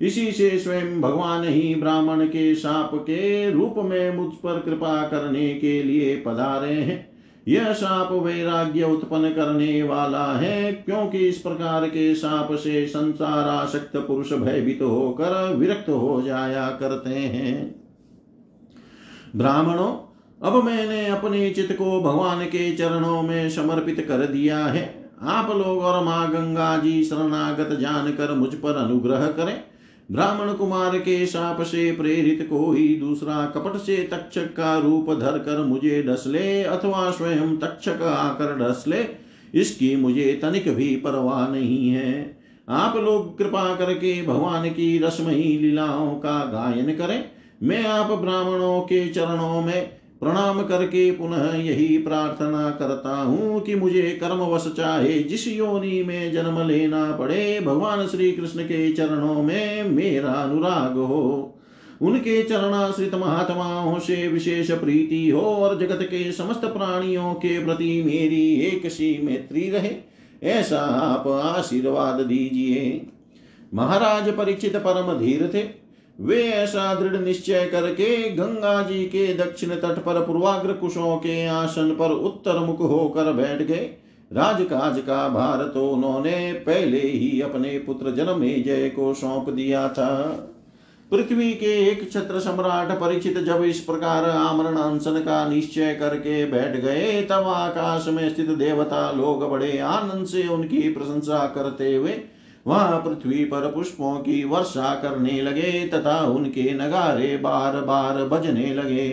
इसी 0.00 0.32
से 0.32 0.58
स्वयं 0.58 1.00
भगवान 1.00 1.44
ही 1.44 1.74
ब्राह्मण 1.74 2.26
के 2.26 2.54
साप 2.54 2.90
के 2.94 3.50
रूप 3.50 3.74
में 3.78 4.16
मुझ 4.16 4.32
पर 4.34 4.60
कृपा 4.60 5.02
करने 5.02 5.54
के 5.54 5.82
लिए 5.82 6.16
पधारे 6.16 6.74
हैं। 6.74 7.07
यह 7.48 7.72
साप 7.72 8.12
वैराग्य 8.12 8.84
उत्पन्न 8.84 9.28
करने 9.28 9.82
वाला 9.82 10.24
है, 10.32 10.72
क्योंकि 10.72 11.18
इस 11.18 11.38
प्रकार 11.38 11.86
के 11.88 12.14
साप 12.14 12.52
से 12.52 12.86
संसार 12.86 13.48
आसक्त 13.48 13.96
पुरुष 13.96 14.32
भयभीत 14.32 14.82
होकर 14.82 15.54
विरक्त 15.54 15.88
हो 15.88 16.22
जाया 16.22 16.68
करते 16.70 17.10
हैं। 17.10 17.80
ब्राह्मणों, 19.36 19.92
अब 20.48 20.64
मैंने 20.64 21.06
अपने 21.06 21.50
चित्त 21.50 21.72
को 21.72 22.00
भगवान 22.00 22.44
के 22.44 22.76
चरणों 22.76 23.22
में 23.22 23.50
समर्पित 23.50 24.04
कर 24.08 24.26
दिया 24.26 24.58
है। 24.58 25.10
आप 25.22 25.50
लोग 25.50 25.78
और 25.78 26.04
माँ 26.04 26.30
गंगा 26.30 26.76
जी 26.76 27.04
शरणागत 27.04 27.78
जानकर 27.80 28.34
मुझ 28.34 28.54
पर 28.54 28.76
अनुग्रह 28.76 29.26
करें। 29.26 29.64
ब्राह्मण 30.10 30.52
कुमार 30.52 30.98
के 30.98 31.24
साप 31.26 31.60
से 31.62 31.90
प्रेरित 31.92 32.46
कोई 32.50 32.94
दूसरा 33.00 33.44
कपट 33.46 33.76
से 33.76 33.96
तक्षक 34.12 34.54
का 34.54 34.76
रूप 34.78 35.10
धर 35.10 35.38
कर 35.38 35.62
मुझे 35.64 36.02
डस 36.02 36.24
ले 36.26 36.62
अथवा 36.62 37.10
स्वयं 37.10 37.56
तक्षक 37.56 38.02
आकर 38.02 38.56
डस 38.58 38.84
ले, 38.88 39.04
इसकी 39.54 39.94
मुझे 39.96 40.38
तनिक 40.42 40.68
भी 40.68 40.94
परवाह 40.96 41.48
नहीं 41.48 41.88
है। 41.88 42.36
आप 42.68 42.96
लोग 42.96 43.36
कृपा 43.38 43.74
करके 43.74 44.22
भगवान 44.22 44.68
की 44.70 44.98
रसमयी 44.98 45.58
लीलाओं 45.58 46.14
का 46.14 46.38
गायन 46.44 46.92
करें। 46.96 47.24
मैं 47.62 47.84
आप 47.84 48.10
ब्राह्मणों 48.12 48.80
के 48.80 49.08
चरणों 49.08 49.62
में 49.62 49.97
प्रणाम 50.20 50.62
करके 50.62 51.10
पुनः 51.10 51.54
यही 51.56 51.98
प्रार्थना 51.98 52.70
करता 52.70 53.16
हूँ 53.16 53.60
कि 53.60 53.74
मुझे 53.74 54.02
कर्मवश 54.22 54.72
चाहे 54.76 55.18
जिस 55.18 55.46
योनि 55.48 56.02
में 56.02 56.32
जन्म 56.32 56.60
लेना 56.68 57.04
पड़े, 57.12 57.60
भगवान 57.60 58.06
श्री 58.06 58.32
कृष्ण 58.32 58.62
के 58.62 58.90
चरणों 58.92 59.42
में 59.42 59.90
मेरा 59.90 60.32
अनुराग 60.32 60.96
हो। 60.98 61.54
उनके 62.02 62.42
चरणाश्रित 62.42 63.14
महात्माओं 63.14 63.98
से 63.98 64.26
विशेष 64.28 64.70
प्रीति 64.72 65.28
हो 65.30 65.40
और 65.40 65.78
जगत 65.78 66.02
के 66.02 66.30
समस्त 66.32 66.64
प्राणियों 66.66 67.32
के 67.34 67.58
प्रति 67.64 68.02
मेरी 68.02 68.44
एक 68.66 68.90
सी 68.90 69.18
मैत्री 69.22 69.70
रहे, 69.70 69.90
ऐसा 70.42 70.80
आप 70.80 71.28
आशीर्वाद 71.28 72.20
दीजिए। 72.20 73.06
महाराज 73.74 74.28
परीक्षित 74.36 74.76
परम 74.76 75.18
धीर 75.18 75.50
थे। 75.54 75.62
वे 76.18 76.42
ऐसा 76.44 76.94
दृढ़ 76.94 77.16
निश्चय 77.16 77.64
करके 77.64 78.08
गंगा 78.30 78.82
जी 78.82 79.04
के 79.04 79.26
दक्षिण 79.34 79.70
तट 79.76 80.02
पर 80.04 80.20
पूर्वाग्र 80.20 80.72
कुशों 80.72 81.16
के 81.16 81.46
आसन 81.46 81.90
पर 81.90 82.12
उत्तर 82.12 82.58
मुख 82.58 82.80
होकर 82.80 83.32
बैठ 83.32 83.62
गए। 83.62 83.84
राजकाज 84.30 84.98
का 84.98 85.28
भार 85.28 85.62
तो 85.64 85.88
उन्होंने 85.90 86.52
पहले 86.66 87.00
ही 87.00 87.40
अपने 87.40 87.78
पुत्र 87.78 88.14
जन्मे 88.14 88.54
जय 88.56 88.88
को 88.88 89.12
सौंप 89.14 89.50
दिया 89.50 89.88
था। 89.88 90.14
पृथ्वी 91.10 91.52
के 91.52 91.72
एक 91.82 92.10
छत्र 92.12 92.40
सम्राट 92.40 92.90
परीक्षित 93.00 93.38
जब 93.38 93.62
इस 93.64 93.80
प्रकार 93.80 94.24
आमरण 94.24 94.76
अनशन 94.76 95.18
का 95.18 95.48
निश्चय 95.48 95.94
करके 95.94 96.44
बैठ 96.46 96.76
गए, 96.76 97.22
तब 97.22 97.44
आकाश 97.46 98.08
में 98.08 98.28
स्थित 98.28 98.50
देवता 98.50 99.10
लोग 99.12 99.48
बड़े 99.50 99.78
आनंद 99.78 100.26
से 100.26 100.46
उनकी 100.48 100.88
प्रशंसा 100.88 101.46
करते 101.46 101.94
हुए 101.94 102.20
वहाँ 102.68 102.98
पृथ्वी 103.00 103.44
पर 103.44 103.70
पुष्पों 103.70 104.14
की 104.16 104.42
वर्षा 104.44 104.94
करने 104.94 105.40
लगे 105.42 105.86
तथा 105.88 106.18
उनके 106.26 106.72
नगारे 106.74 107.36
बार 107.36 107.80
बार 107.80 108.22
बजने 108.24 108.74
लगे। 108.74 109.08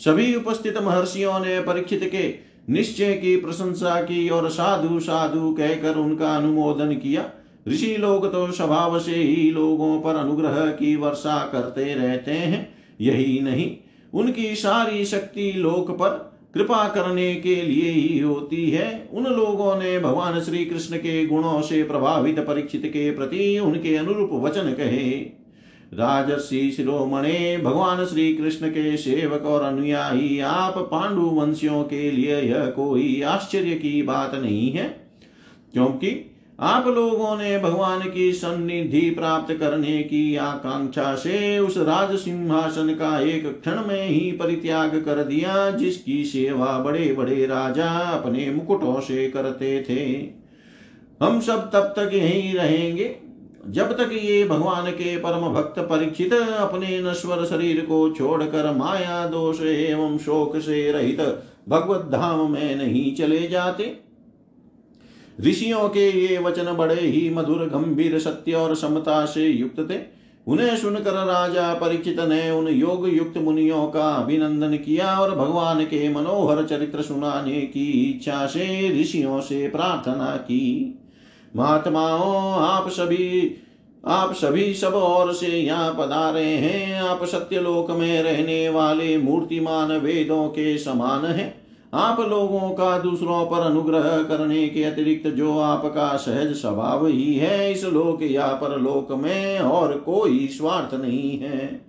सभी 0.00 0.34
उपस्थित 0.34 0.78
महर्षियों 0.82 1.38
ने 1.40 1.60
परीक्षित 1.60 2.08
के 2.12 2.34
निश्चय 2.70 3.12
की 3.14 3.36
प्रशंसा 3.36 4.00
की 4.02 4.28
और 4.28 4.48
साधु 4.50 4.98
साधु 5.00 5.52
कहकर 5.52 5.96
उनका 5.96 6.34
अनुमोदन 6.36 6.94
किया। 6.94 7.24
ऋषि 7.68 7.96
लोग 7.96 8.26
तो 8.32 8.50
स्वभाव 8.52 8.98
से 8.98 9.14
ही 9.14 9.50
लोगों 9.50 10.00
पर 10.00 10.16
अनुग्रह 10.16 10.66
की 10.72 10.94
वर्षा 10.96 11.38
करते 11.52 11.94
रहते 11.94 12.32
हैं। 12.32 12.66
यही 13.00 13.40
नहीं, 13.40 13.76
उनकी 14.14 14.54
सारी 14.54 15.04
शक्ति 15.04 15.52
लोक 15.52 15.90
पर 15.90 16.33
कृपा 16.54 16.88
करने 16.88 17.34
के 17.34 17.54
लिए 17.54 17.90
ही 17.90 18.18
होती 18.18 18.70
है। 18.70 19.08
उन 19.12 19.24
लोगों 19.26 19.74
ने 19.76 19.98
भगवान 19.98 20.40
श्री 20.40 20.64
कृष्ण 20.64 20.96
के 20.96 21.24
गुणों 21.26 21.60
से 21.62 21.82
प्रभावित 21.82 22.38
परीक्षित 22.38 22.82
के 22.86 23.10
प्रति 23.10 23.58
उनके 23.58 23.96
अनुरूप 23.96 24.30
वचन 24.32 24.72
कहे। 24.72 25.10
राजर्षि 25.94 26.70
शिरोमणे, 26.70 27.56
भगवान 27.56 28.04
श्री 28.04 28.34
कृष्ण 28.34 28.68
के 28.68 28.96
सेवक 28.96 29.44
और 29.46 29.62
अनुयायी, 29.62 30.38
आप 30.40 30.78
पांडु 30.92 31.22
वंशियों 31.22 31.82
के 31.82 32.10
लिए 32.10 32.40
यह 32.40 32.66
कोई 32.66 33.20
आश्चर्य 33.22 33.74
की 33.74 34.02
बात 34.02 34.34
नहीं 34.34 34.70
है, 34.70 34.86
क्योंकि 35.72 36.08
आप 36.60 36.86
लोगों 36.86 37.36
ने 37.36 37.58
भगवान 37.58 38.10
की 38.10 38.32
सन्निधि 38.32 39.10
प्राप्त 39.10 39.54
करने 39.54 40.02
की 40.02 40.36
आकांक्षा 40.36 41.14
से 41.14 41.58
उस 41.58 41.76
राज 41.76 42.16
सिंहासन 42.16 42.94
का 42.94 43.20
एक 43.20 43.60
क्षण 43.60 43.86
में 43.86 44.06
ही 44.06 44.32
परित्याग 44.32 45.02
कर 45.06 45.24
दिया, 45.24 45.70
जिसकी 45.70 46.24
सेवा 46.24 46.78
बड़े 46.78 47.12
बड़े 47.12 47.46
राजा 47.46 47.90
अपने 47.90 48.50
मुकुटों 48.50 49.00
से 49.00 49.28
करते 49.28 49.82
थे। 49.82 50.28
हम 51.26 51.40
सब 51.40 51.70
तब 51.72 51.94
तक 51.98 52.10
यहीं 52.14 52.54
रहेंगे। 52.54 53.16
जब 53.68 53.92
तक 53.92 54.10
ये 54.12 54.44
भगवान 54.44 54.90
के 54.90 55.16
परम 55.16 55.48
भक्त 55.54 55.78
परीक्षित 55.78 56.32
अपने 56.32 57.00
नश्वर 57.00 57.44
शरीर 57.44 57.80
को 57.80 58.10
छोड़कर 58.10 58.72
माया, 58.76 59.26
दोष 59.26 59.60
एवं 59.60 60.18
शोक 60.18 60.56
से 60.56 60.92
रहित 60.92 61.20
भगवत 61.68 62.08
धाम 62.12 62.52
में 62.52 62.74
नहीं 62.76 63.14
चले 63.14 63.48
जाते 63.48 64.03
ऋषियों 65.40 65.88
के 65.88 66.26
ये 66.26 66.38
वचन 66.38 66.72
बड़े 66.72 67.00
ही 67.00 67.30
मधुर, 67.30 67.58
गंभीर, 67.58 68.18
सत्य 68.18 68.52
और 68.52 68.74
समता 68.74 69.24
से 69.24 69.48
युक्त 69.48 69.90
थे। 69.90 70.14
उन्हें 70.46 70.76
सुनकर 70.76 71.12
राजा 71.12 71.74
परीक्षित 71.74 72.20
ने 72.20 72.50
उन 72.50 72.68
योग 72.68 73.08
युक्त 73.08 73.38
मुनियों 73.38 73.86
का 73.86 74.10
अभिनंदन 74.14 74.76
किया 74.76 75.18
और 75.20 75.34
भगवान 75.36 75.84
के 75.84 76.08
मनोहर 76.08 76.64
चरित्र 76.64 77.02
सुनाने 77.02 77.60
की 77.60 78.10
इच्छा 78.10 78.46
से 78.46 79.00
ऋषियों 79.00 79.40
से 79.40 79.68
प्रार्थना 79.68 80.36
की। 80.36 80.98
महात्माओं, 81.56 82.52
आप 82.52 82.88
सभी 82.88 83.56
आप 84.06 84.32
सभी 84.34 84.74
सब 84.74 84.94
और 84.94 85.34
से 85.34 85.46
यहाँ 85.46 85.96
पधारे 85.98 86.44
हैं। 86.44 87.02
आप 87.02 87.24
सत्यलोक 87.24 87.90
में 87.90 88.22
रहने 88.22 88.68
वाले 88.68 89.18
मूर्तिमान 89.18 89.92
वेदों 89.92 90.48
के 90.48 90.78
समान 90.78 91.24
हैं। 91.24 91.63
आप 91.94 92.20
लोगों 92.20 92.70
का 92.70 92.98
दूसरों 92.98 93.44
पर 93.46 93.60
अनुग्रह 93.60 94.22
करने 94.22 94.68
के 94.68 94.82
अतिरिक्त 94.84 95.28
जो 95.28 95.58
आपका 95.58 96.16
सहज 96.16 96.52
स्वभाव 96.52 97.06
ही 97.06 97.34
है, 97.34 97.72
इस 97.72 97.84
लोक 97.84 98.22
या 98.22 98.46
पर 98.46 98.80
लोक 98.80 99.12
में 99.12 99.58
और 99.58 99.92
कोई 99.98 100.46
स्वार्थ 100.46 100.94
नहीं 100.94 101.38
है। 101.38 101.80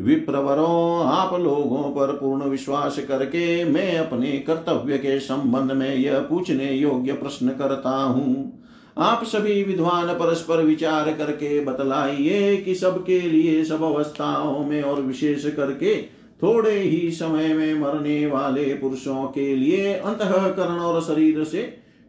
विप्रवरों, 0.00 1.06
आप 1.06 1.34
लोगों 1.34 1.82
पर 1.90 2.12
पूर्ण 2.12 2.44
विश्वास 2.44 2.98
करके 2.98 3.64
मैं 3.64 3.98
अपने 3.98 4.30
कर्तव्य 4.38 4.98
के 4.98 5.18
संबंध 5.20 5.72
में 5.72 5.94
यह 5.94 6.18
पूछने 6.20 6.72
योग्य 6.72 7.12
प्रश्न 7.12 7.48
करता 7.48 7.90
हूँ। 7.90 8.52
आप 8.98 9.24
सभी 9.24 9.62
विद्वान 9.62 10.14
परस्पर 10.14 10.62
विचार 10.62 11.12
करके 11.12 11.64
बतलाइए 11.64 12.56
कि 12.56 12.74
सबके 12.74 13.20
लिए 13.20 13.64
सब 13.64 13.82
अवस्थाओं 13.82 14.64
में 14.64 14.82
और 14.82 15.00
विशेष 15.02 15.44
करके 15.46 16.21
थोड़े 16.42 16.78
ही 16.78 17.10
समय 17.10 17.54
में 17.54 17.80
मरने 17.80 18.26
वाले 18.26 18.64
पुरुषों 18.64 19.24
के 19.24 19.56
लिए 19.56 19.94
अंतकरण 19.94 20.78
और 20.78 21.00
शरीर 21.02 21.44
से 21.44 21.62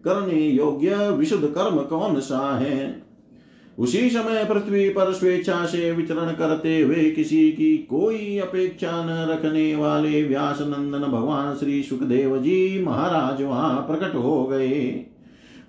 करने 0.03 0.39
योग्य 0.39 1.09
विशुद्ध 1.09 1.45
कर्म 1.47 1.77
कौन 1.79 2.19
सा 2.19 2.57
है? 2.57 3.03
उसी 3.79 4.09
समय 4.09 4.45
पृथ्वी 4.45 4.89
पर 4.89 5.13
स्वेच्छा 5.13 5.65
से 5.65 5.91
विचरण 5.91 6.31
करते 6.31 6.79
हुए 6.81 7.11
किसी 7.11 7.51
की 7.51 7.77
कोई 7.77 8.37
अपेक्षा 8.37 8.91
न 9.05 9.29
रखने 9.29 9.75
वाले 9.75 10.23
व्यास 10.23 10.61
नंदन 10.61 10.99
भगवान 10.99 11.55
श्री 11.55 11.83
सुखदेव 11.83 12.37
जी 12.37 12.83
महाराज 12.83 13.41
वहाँ 13.41 13.81
प्रकट 13.81 14.15
हो 14.15 14.43
गए। 14.43 15.05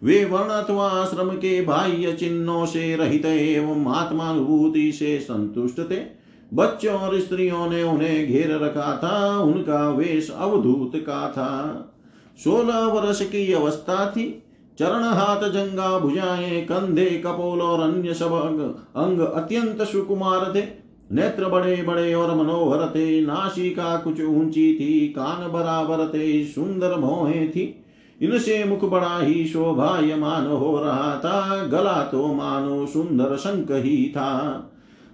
वे 0.03 0.25
वर्ण 0.25 0.51
अथवा 0.51 0.89
आश्रम 0.89 1.29
के 1.29 1.61
बाह्य 1.61 2.13
चिन्हों 2.13 2.67
से 2.67 2.97
रहित 2.97 3.27
एवं 3.27 3.93
आत्मानुभूति 3.93 4.93
से 4.93 5.19
संतुष्ट 5.19 5.81
थे। 5.91 6.24
बच्चों 6.55 6.95
और 6.95 7.21
स्त्रियों 7.21 7.71
ने 7.71 7.83
उन्हें 7.83 8.27
घेर 8.27 8.57
रखा 8.57 9.01
था, 9.03 9.39
उनका 9.39 9.91
वेश 9.91 10.31
अवधूत 10.31 10.93
का 10.97 11.31
था। 11.31 11.81
सोलह 12.45 12.79
वर्ष 12.79 13.23
की 13.23 13.53
अवस्था 13.53 14.11
थी। 14.11 14.43
चरण 14.79 15.03
हाथ 15.03 15.51
जंगा 15.51 15.99
भुजाएँ, 15.99 16.61
कंधे 16.61 17.23
कपोल 17.27 17.63
और 17.63 17.91
अन्य 17.91 18.15
सब 18.15 18.33
अंग 18.33 18.61
अंग 18.97 19.21
अत्यंत 19.21 19.83
सुकुमार 19.83 20.53
थे। 20.57 20.85
नेत्र 21.13 21.49
बड़े 21.49 21.83
बड़े 21.83 22.15
और 22.15 22.35
मनोहर 22.35 22.87
थे। 22.87 23.27
नासिका 23.27 23.97
कुछ 23.97 24.25
ऊँची 24.25 24.75
थी, 24.75 25.09
कान 25.09 25.53
बराबर 25.53 26.09
थे, 26.09 26.45
सुंदर 26.45 26.99
मोहे 26.99 27.49
थी। 27.49 27.85
इनसे 28.23 28.65
मुख 28.65 28.85
बड़ा 28.85 29.21
ही 29.21 29.47
शोभायमान 29.47 30.47
हो 30.47 30.81
रहा 30.81 31.19
था। 31.19 31.67
गला 31.67 32.03
तो 32.13 32.35
मानो 32.35 32.87
सुंदर 32.87 33.37
शंख 33.37 33.67
ही 33.71 34.09
था। 34.17 34.71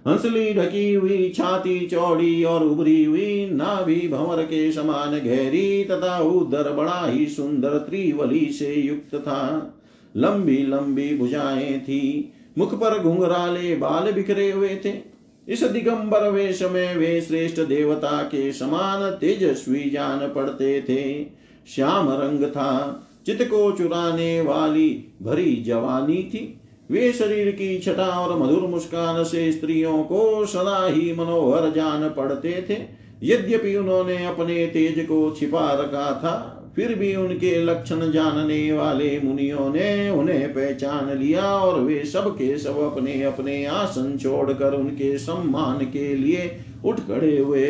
हंसली 0.07 0.53
ढकी 0.53 0.93
हुई 0.93 1.29
छाती 1.29 1.87
चौड़ी 1.87 2.43
और 2.43 2.63
उभरी 2.63 3.03
हुई 3.03 3.49
नाभि 3.49 4.07
भंवर 4.07 4.43
के 4.43 4.71
समान 4.71 5.11
गहरी 5.11 5.83
तथा 5.83 6.19
उदर 6.19 6.71
बड़ा 6.71 7.07
ही 7.07 7.27
सुंदर 7.27 7.69
त्रिवली 7.69 8.45
से 8.45 8.73
युक्त 8.73 9.15
था। 9.15 9.73
लंबी 10.17 10.57
लंबी 10.57 11.17
भुजाएँ 11.17 11.79
थी। 11.79 12.33
मुख 12.57 12.75
पर 12.75 12.99
घुंघराले 12.99 13.75
बाल 13.75 14.11
बिखरे 14.11 14.51
हुए 14.51 14.79
थे। 14.85 14.93
इस 15.47 15.63
दिगंबर 15.63 16.31
वेश 16.31 16.61
में 16.61 16.95
वे 16.95 17.21
श्रेष्ठ 17.21 17.59
देवता 17.59 18.23
के 18.23 18.51
समान 18.51 19.11
तेजस्वी 19.11 19.89
जान 19.89 20.19
पड़ते 20.19 20.81
थे। 20.81 21.25
श्याम 21.75 22.09
रंग 22.09 22.43
था। 22.43 23.07
चित 23.25 23.41
को 23.41 23.71
चुराने 23.71 24.41
वाली 24.41 25.05
भरी 25.21 25.55
जवानी 25.55 26.23
थी। 26.23 26.60
वे 26.91 27.11
शरीर 27.13 27.51
की 27.51 27.77
छटा 27.79 28.05
और 28.05 28.37
मधुर 28.37 28.67
मुस्कान 28.67 29.23
से 29.23 29.51
स्त्रियों 29.51 30.01
को 30.03 30.45
सदा 30.45 30.85
ही 30.87 31.11
मनोहर 31.13 31.69
जान 31.71 32.09
पड़ते 32.09 32.65
थे। 32.69 32.77
यद्यपि 33.23 33.75
उन्होंने 33.75 34.25
अपने 34.25 34.65
तेज 34.67 35.05
को 35.05 35.19
छिपा 35.31 35.71
रखा 35.73 36.11
था, 36.13 36.57
फिर 36.75 36.93
भी 36.95 37.15
उनके 37.15 37.55
लक्षण 37.63 38.11
जानने 38.11 38.71
वाले 38.73 39.19
मुनियों 39.19 39.69
ने 39.69 40.09
उन्हें 40.09 40.53
पहचान 40.53 41.17
लिया 41.17 41.43
और 41.55 41.79
वे 41.79 42.03
सब 42.05 42.29
के 42.31 42.57
सब 42.57 42.79
अपने 42.81 43.21
अपने 43.23 43.65
आसन 43.65 44.17
छोड़कर 44.17 44.73
उनके 44.73 45.17
सम्मान 45.17 45.85
के 45.85 46.13
लिए 46.15 46.51
उठ 46.85 46.99
खड़े 46.99 47.37
हुए। 47.37 47.67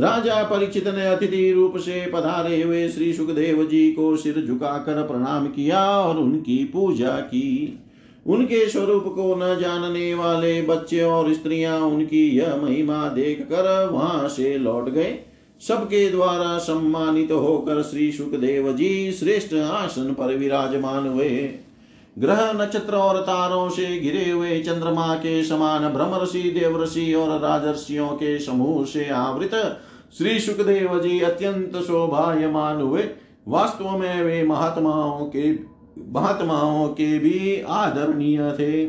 राजा 0.00 0.42
परिचित 0.42 0.86
ने 0.88 1.06
अतिथि 1.06 1.52
रूप 1.52 1.76
से 1.76 2.10
पधारे 2.14 2.62
हुए 2.62 2.88
श्री 2.88 3.12
सुखदेव 3.12 3.64
जी 3.64 3.90
को 3.92 4.16
सिर 4.16 4.44
झुकाकर 4.46 5.02
प्रणाम 5.02 5.46
किया 5.46 5.84
और 5.90 6.18
उनकी 6.18 6.64
पूजा 6.64 7.16
की। 7.20 7.78
उनके 8.26 8.68
स्वरूप 8.68 9.04
को 9.06 9.34
न 9.34 9.58
जानने 9.60 10.14
वाले 10.14 10.60
बच्चे 10.62 11.02
और 11.02 11.32
स्त्रियाँ 11.34 11.78
उनकी 11.78 12.28
यह 12.38 12.56
महिमा 12.56 13.08
देख 13.08 13.42
कर 13.42 13.88
वहाँ 13.92 14.28
से 14.28 14.56
लौट 14.58 14.88
गए। 14.88 15.18
सबके 15.60 16.10
द्वारा 16.10 16.58
सम्मानित 16.58 17.32
होकर 17.32 17.82
श्री 17.82 18.10
सुखदेव 18.12 18.72
जी 18.72 19.12
श्रेष्ठ 19.12 19.54
आसन 19.54 20.12
पर 20.12 20.36
विराजमान 20.36 21.08
हुए। 21.08 21.50
ग्रह 22.18 22.52
नक्षत्र 22.52 22.94
और 22.94 23.20
तारों 23.20 23.68
से 23.70 23.98
घिरे 24.00 24.30
हुए 24.30 24.58
चंद्रमा 24.60 25.14
के 25.14 25.42
समान 25.44 25.88
ब्रह्मर्षि 25.88 26.42
देवऋषि 26.50 27.12
और 27.14 27.38
राजर्षियों 27.40 28.08
के 28.08 28.38
समूह 28.38 28.84
से 28.84 29.08
आवृत 29.08 29.50
श्री 30.18 30.38
सुखदेव 30.40 31.00
जी 31.00 31.20
अत्यंत 31.20 31.76
शोभायमान 31.76 32.80
हुए। 32.80 33.02
वास्तव 33.48 33.90
में 33.90 34.22
वे 34.22 34.42
महात्माओं 34.42 35.26
के 35.26 35.52
महात्माओं 36.12 36.88
के 36.88 37.18
भी 37.18 37.64
आदरणीय 37.68 38.52
थे। 38.52 38.86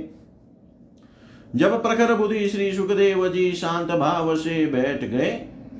जब 1.55 1.81
प्रखर 1.83 2.13
बुद्धि 2.13 2.49
श्री 2.49 2.71
सुखदेव 2.71 3.27
जी 3.27 3.51
शांत 3.51 3.91
भाव 3.91 4.35
से 4.35 4.65
बैठ 4.65 5.03
गए, 5.03 5.29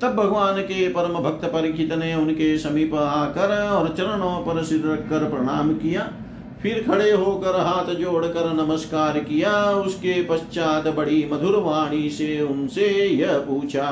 तब 0.02 0.14
भगवान 0.14 0.60
के 0.62 0.88
परम 0.88 1.14
भक्त 1.14 1.44
परीक्षित 1.44 1.92
ने 1.92 2.14
उनके 2.14 2.58
समीप 2.58 2.94
आकर 2.94 3.68
और 3.68 3.88
चरणों 3.88 4.36
पर 4.46 4.62
सिर 4.62 4.86
रखकर 4.86 5.30
प्रणाम 5.30 5.74
किया। 5.74 6.12
फिर 6.62 6.84
खड़े 6.88 7.10
होकर 7.10 7.60
हाथ 7.60 7.94
जोड़कर 7.94 8.52
नमस्कार 8.52 9.18
किया। 9.18 9.70
उसके 9.70 10.22
पश्चात 10.22 10.88
बड़ी 10.88 11.28
मधुर 11.32 11.56
वाणी 11.56 12.08
से 12.10 12.40
उनसे 12.40 12.88
यह 13.06 13.38
पूछा 13.38 13.88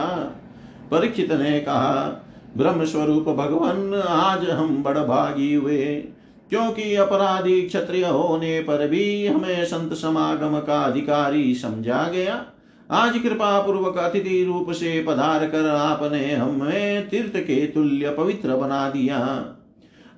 परीक्षित 0.91 1.33
ने 1.33 1.61
कहा 1.61 2.27
ब्रह्म 2.57 2.85
स्वरूप 2.85 3.29
भगवान, 3.29 3.95
आज 4.09 4.51
हम 4.51 4.83
बड़ 4.83 4.99
भागी 4.99 5.55
हुए। 5.55 6.05
क्योंकि 6.51 6.95
अपराधी 6.95 7.62
क्षत्रिय 7.62 8.05
होने 8.05 8.61
पर 8.61 8.89
भी 8.89 9.27
हमें 9.27 9.65
संत 9.65 9.93
समागम 9.93 10.59
का 10.59 10.83
अधिकारी 10.83 11.55
समझा 11.55 12.09
गया। 12.09 12.45
आज 12.91 13.19
कृपा 13.19 13.61
पूर्वक 13.61 13.99
अतिथि 13.99 14.45
रूप 14.45 14.71
से 14.71 15.05
पधार 15.09 15.47
कर 15.47 15.69
आपने 15.69 16.35
हमें 16.35 17.09
तीर्थ 17.09 17.37
के 17.37 17.67
तुल्य 17.67 18.11
पवित्र 18.11 18.57
बना 18.57 18.91
दिया। 18.91 19.47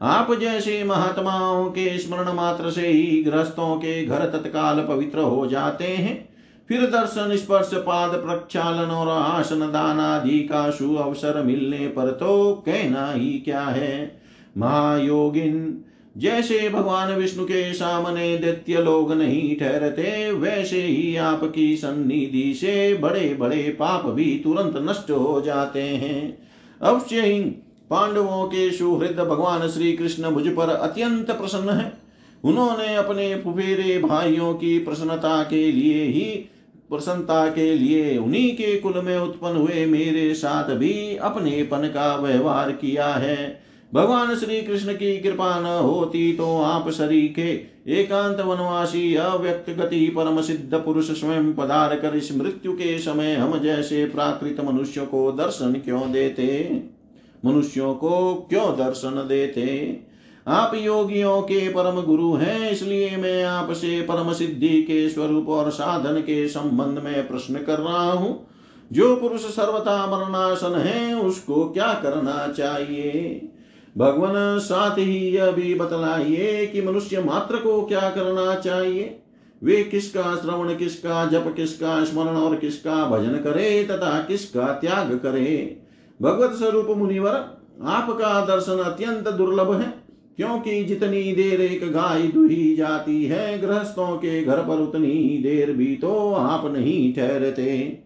आप 0.03 0.35
जैसे 0.35 0.85
महात्माओं 0.85 1.65
के 1.65 1.99
स्मरण 1.99 2.33
मात्र 2.33 2.71
से 2.71 2.89
ही 2.89 3.23
गृहस्थों 3.23 3.77
के 3.77 4.07
घर 4.07 4.19
तत्काल 4.19 4.81
पवित्र 4.81 5.19
हो 5.19 5.47
जाते 5.47 5.85
हैं। 5.85 6.32
फिर 6.73 6.81
दर्शन, 6.81 7.37
स्पर्श, 7.37 7.71
पाद, 7.75 8.11
प्रक्षालन 8.11 8.91
और 8.91 9.09
आसन 9.09 9.61
दान 9.61 10.01
आदि 10.01 10.39
का 10.39 10.71
शु 10.71 10.95
अवसर 10.95 11.43
मिलने 11.43 11.87
पर 11.89 12.11
तो 12.11 12.63
कहना 12.67 13.13
ही 13.13 13.29
क्या 13.29 13.61
है? 13.61 14.21
महायोगिन, 14.59 15.85
जैसे 16.17 16.69
भगवान 16.69 17.13
विष्णु 17.13 17.45
के 17.45 17.73
सामने 17.73 18.39
दैत्य 18.39 18.83
लोग 18.83 19.13
नहीं 19.13 19.57
ठहरते, 19.57 20.33
वैसे 20.33 20.83
ही 20.83 21.17
आपकी 21.17 21.77
सन्निधि 21.77 22.55
से 22.55 22.95
बड़े 22.95 23.37
बड़े 23.41 23.77
पाप 23.81 24.07
भी 24.07 24.41
तुरंत 24.45 24.75
नष्ट 24.77 25.11
हो 25.11 25.41
जाते 25.41 25.83
हैं। 25.83 26.39
अवश्य 26.83 27.21
ही 27.21 27.41
पांडवों 27.91 28.47
के 28.47 28.71
सुहृद 28.71 29.21
भगवान 29.21 29.69
श्री 29.69 29.93
कृष्ण 29.93 30.31
मुझ 30.31 30.47
पर 30.49 30.69
अत्यंत 30.69 31.31
प्रसन्न 31.31 31.71
है। 31.71 31.93
उन्होंने 32.45 32.95
अपने 32.95 33.35
फुफेरे 33.37 33.99
भाइयों 33.99 34.55
की 34.55 34.79
प्रसन्नता 34.79 35.43
के 35.43 35.73
लिए 35.73 36.05
ही 36.05 36.49
प्रसन्नता 36.93 37.47
के 37.49 37.75
लिए 37.75 38.17
उन्हीं 38.19 38.53
के 38.53 38.77
कुल 38.79 39.03
में 39.03 39.19
उत्पन्न 39.19 39.57
हुए 39.57 39.87
मेरे 39.87 40.35
साथ 40.35 40.75
भी 40.75 41.17
अपने 41.17 41.63
पन 41.63 41.87
का 41.89 42.17
व्यवहार 42.17 42.73
किया 42.73 43.07
है। 43.07 43.63
भगवान 43.95 44.35
श्री 44.37 44.63
कृष्ण 44.63 44.93
की 44.93 45.19
कृपा 45.19 45.61
न 45.61 45.65
होती 45.65 46.33
तो 46.33 46.61
आप 46.61 46.91
शरीर 46.91 47.33
के 47.33 47.73
एकांत 48.01 48.41
वनवासी, 48.41 49.15
अव्यक्त 49.15 49.71
गति, 49.71 50.07
परम 50.07 50.41
सिद्ध 50.41 50.75
पुरुष 50.75 51.11
स्वयं 51.21 51.53
पधार 51.55 51.97
कर 51.97 52.17
इस 52.17 52.37
मृत्यु 52.37 52.73
के 52.73 52.99
समय 52.99 53.35
हम 53.35 53.59
जैसे 53.59 54.05
प्राकृत 54.05 54.61
मनुष्य 54.61 55.01
को 55.01 55.33
दर्शन 55.33 55.73
क्यों 55.73 56.13
देते? 56.13 56.83
मनुष्यों 57.45 57.95
को 57.95 58.35
क्यों 58.49 58.77
दर्शन 58.79 59.27
देते? 59.29 59.67
आप 60.49 60.75
योगियों 60.75 61.43
के 61.43 61.69
परम 61.69 62.03
गुरु 62.03 62.35
हैं, 62.35 62.71
इसलिए 62.71 63.17
मैं 63.17 63.45
आपसे 63.45 64.03
परम 64.03 64.33
सिद्धि 64.33 64.83
के 64.83 65.09
स्वरूप 65.09 65.49
और 65.49 65.71
साधन 65.71 66.21
के 66.21 66.49
संबंध 66.49 66.99
में 66.99 67.29
प्रश्न 67.29 67.55
कर 67.55 67.79
रहा 67.79 68.13
हूँ। 68.13 68.47
जो 68.93 69.17
पुरुष 69.17 69.41
सर्वथा 69.41 70.07
मरणासन 70.07 70.75
है, 70.75 71.21
उसको 71.21 71.65
क्या 71.65 71.95
करना 71.95 72.53
चाहिए? 72.53 73.49
भगवान, 73.99 74.59
साथ 74.59 74.99
ही 74.99 75.37
यह 75.37 75.51
भी 75.51 75.75
बतलाइए 75.75 76.67
कि 76.67 76.83
मनुष्य 76.83 77.21
मात्र 77.21 77.57
को 77.57 77.83
क्या 77.83 78.11
करना 78.11 78.55
चाहिए? 78.55 79.23
वे 79.63 79.85
किसका 79.85 80.37
श्रवण, 80.37 80.75
किसका 80.75 81.27
जप, 81.27 81.55
किसका 81.57 82.05
स्मरण 82.05 82.37
और 82.37 82.57
किसका 82.57 83.11
भजन 83.11 83.33
करे 83.33 83.85
तथा 83.85 84.19
किसका 84.19 84.67
त्याग 84.67 85.21
करे? 85.23 85.81
भगवत 86.23 86.53
स्वरूप 86.53 86.87
मुनिवर, 86.97 87.59
आपका 87.85 88.47
दर्शन 88.47 88.79
अत्यंत 88.79 89.29
दुर्लभ 89.29 89.81
है। 89.81 90.02
क्योंकि 90.39 90.83
जितनी 90.85 91.33
देर 91.33 91.61
एक 91.61 91.85
गाय 91.93 92.23
दुही 92.23 92.75
जाती 92.75 93.25
है, 93.25 93.59
गृहस्थों 93.61 94.17
के 94.17 94.43
घर 94.43 94.59
पर 94.59 94.81
उतनी 94.81 95.41
देर 95.43 95.73
भी 95.73 95.95
तो 95.97 96.33
आप 96.33 96.67
नहीं 96.73 97.13
ठहरते। 97.15 97.99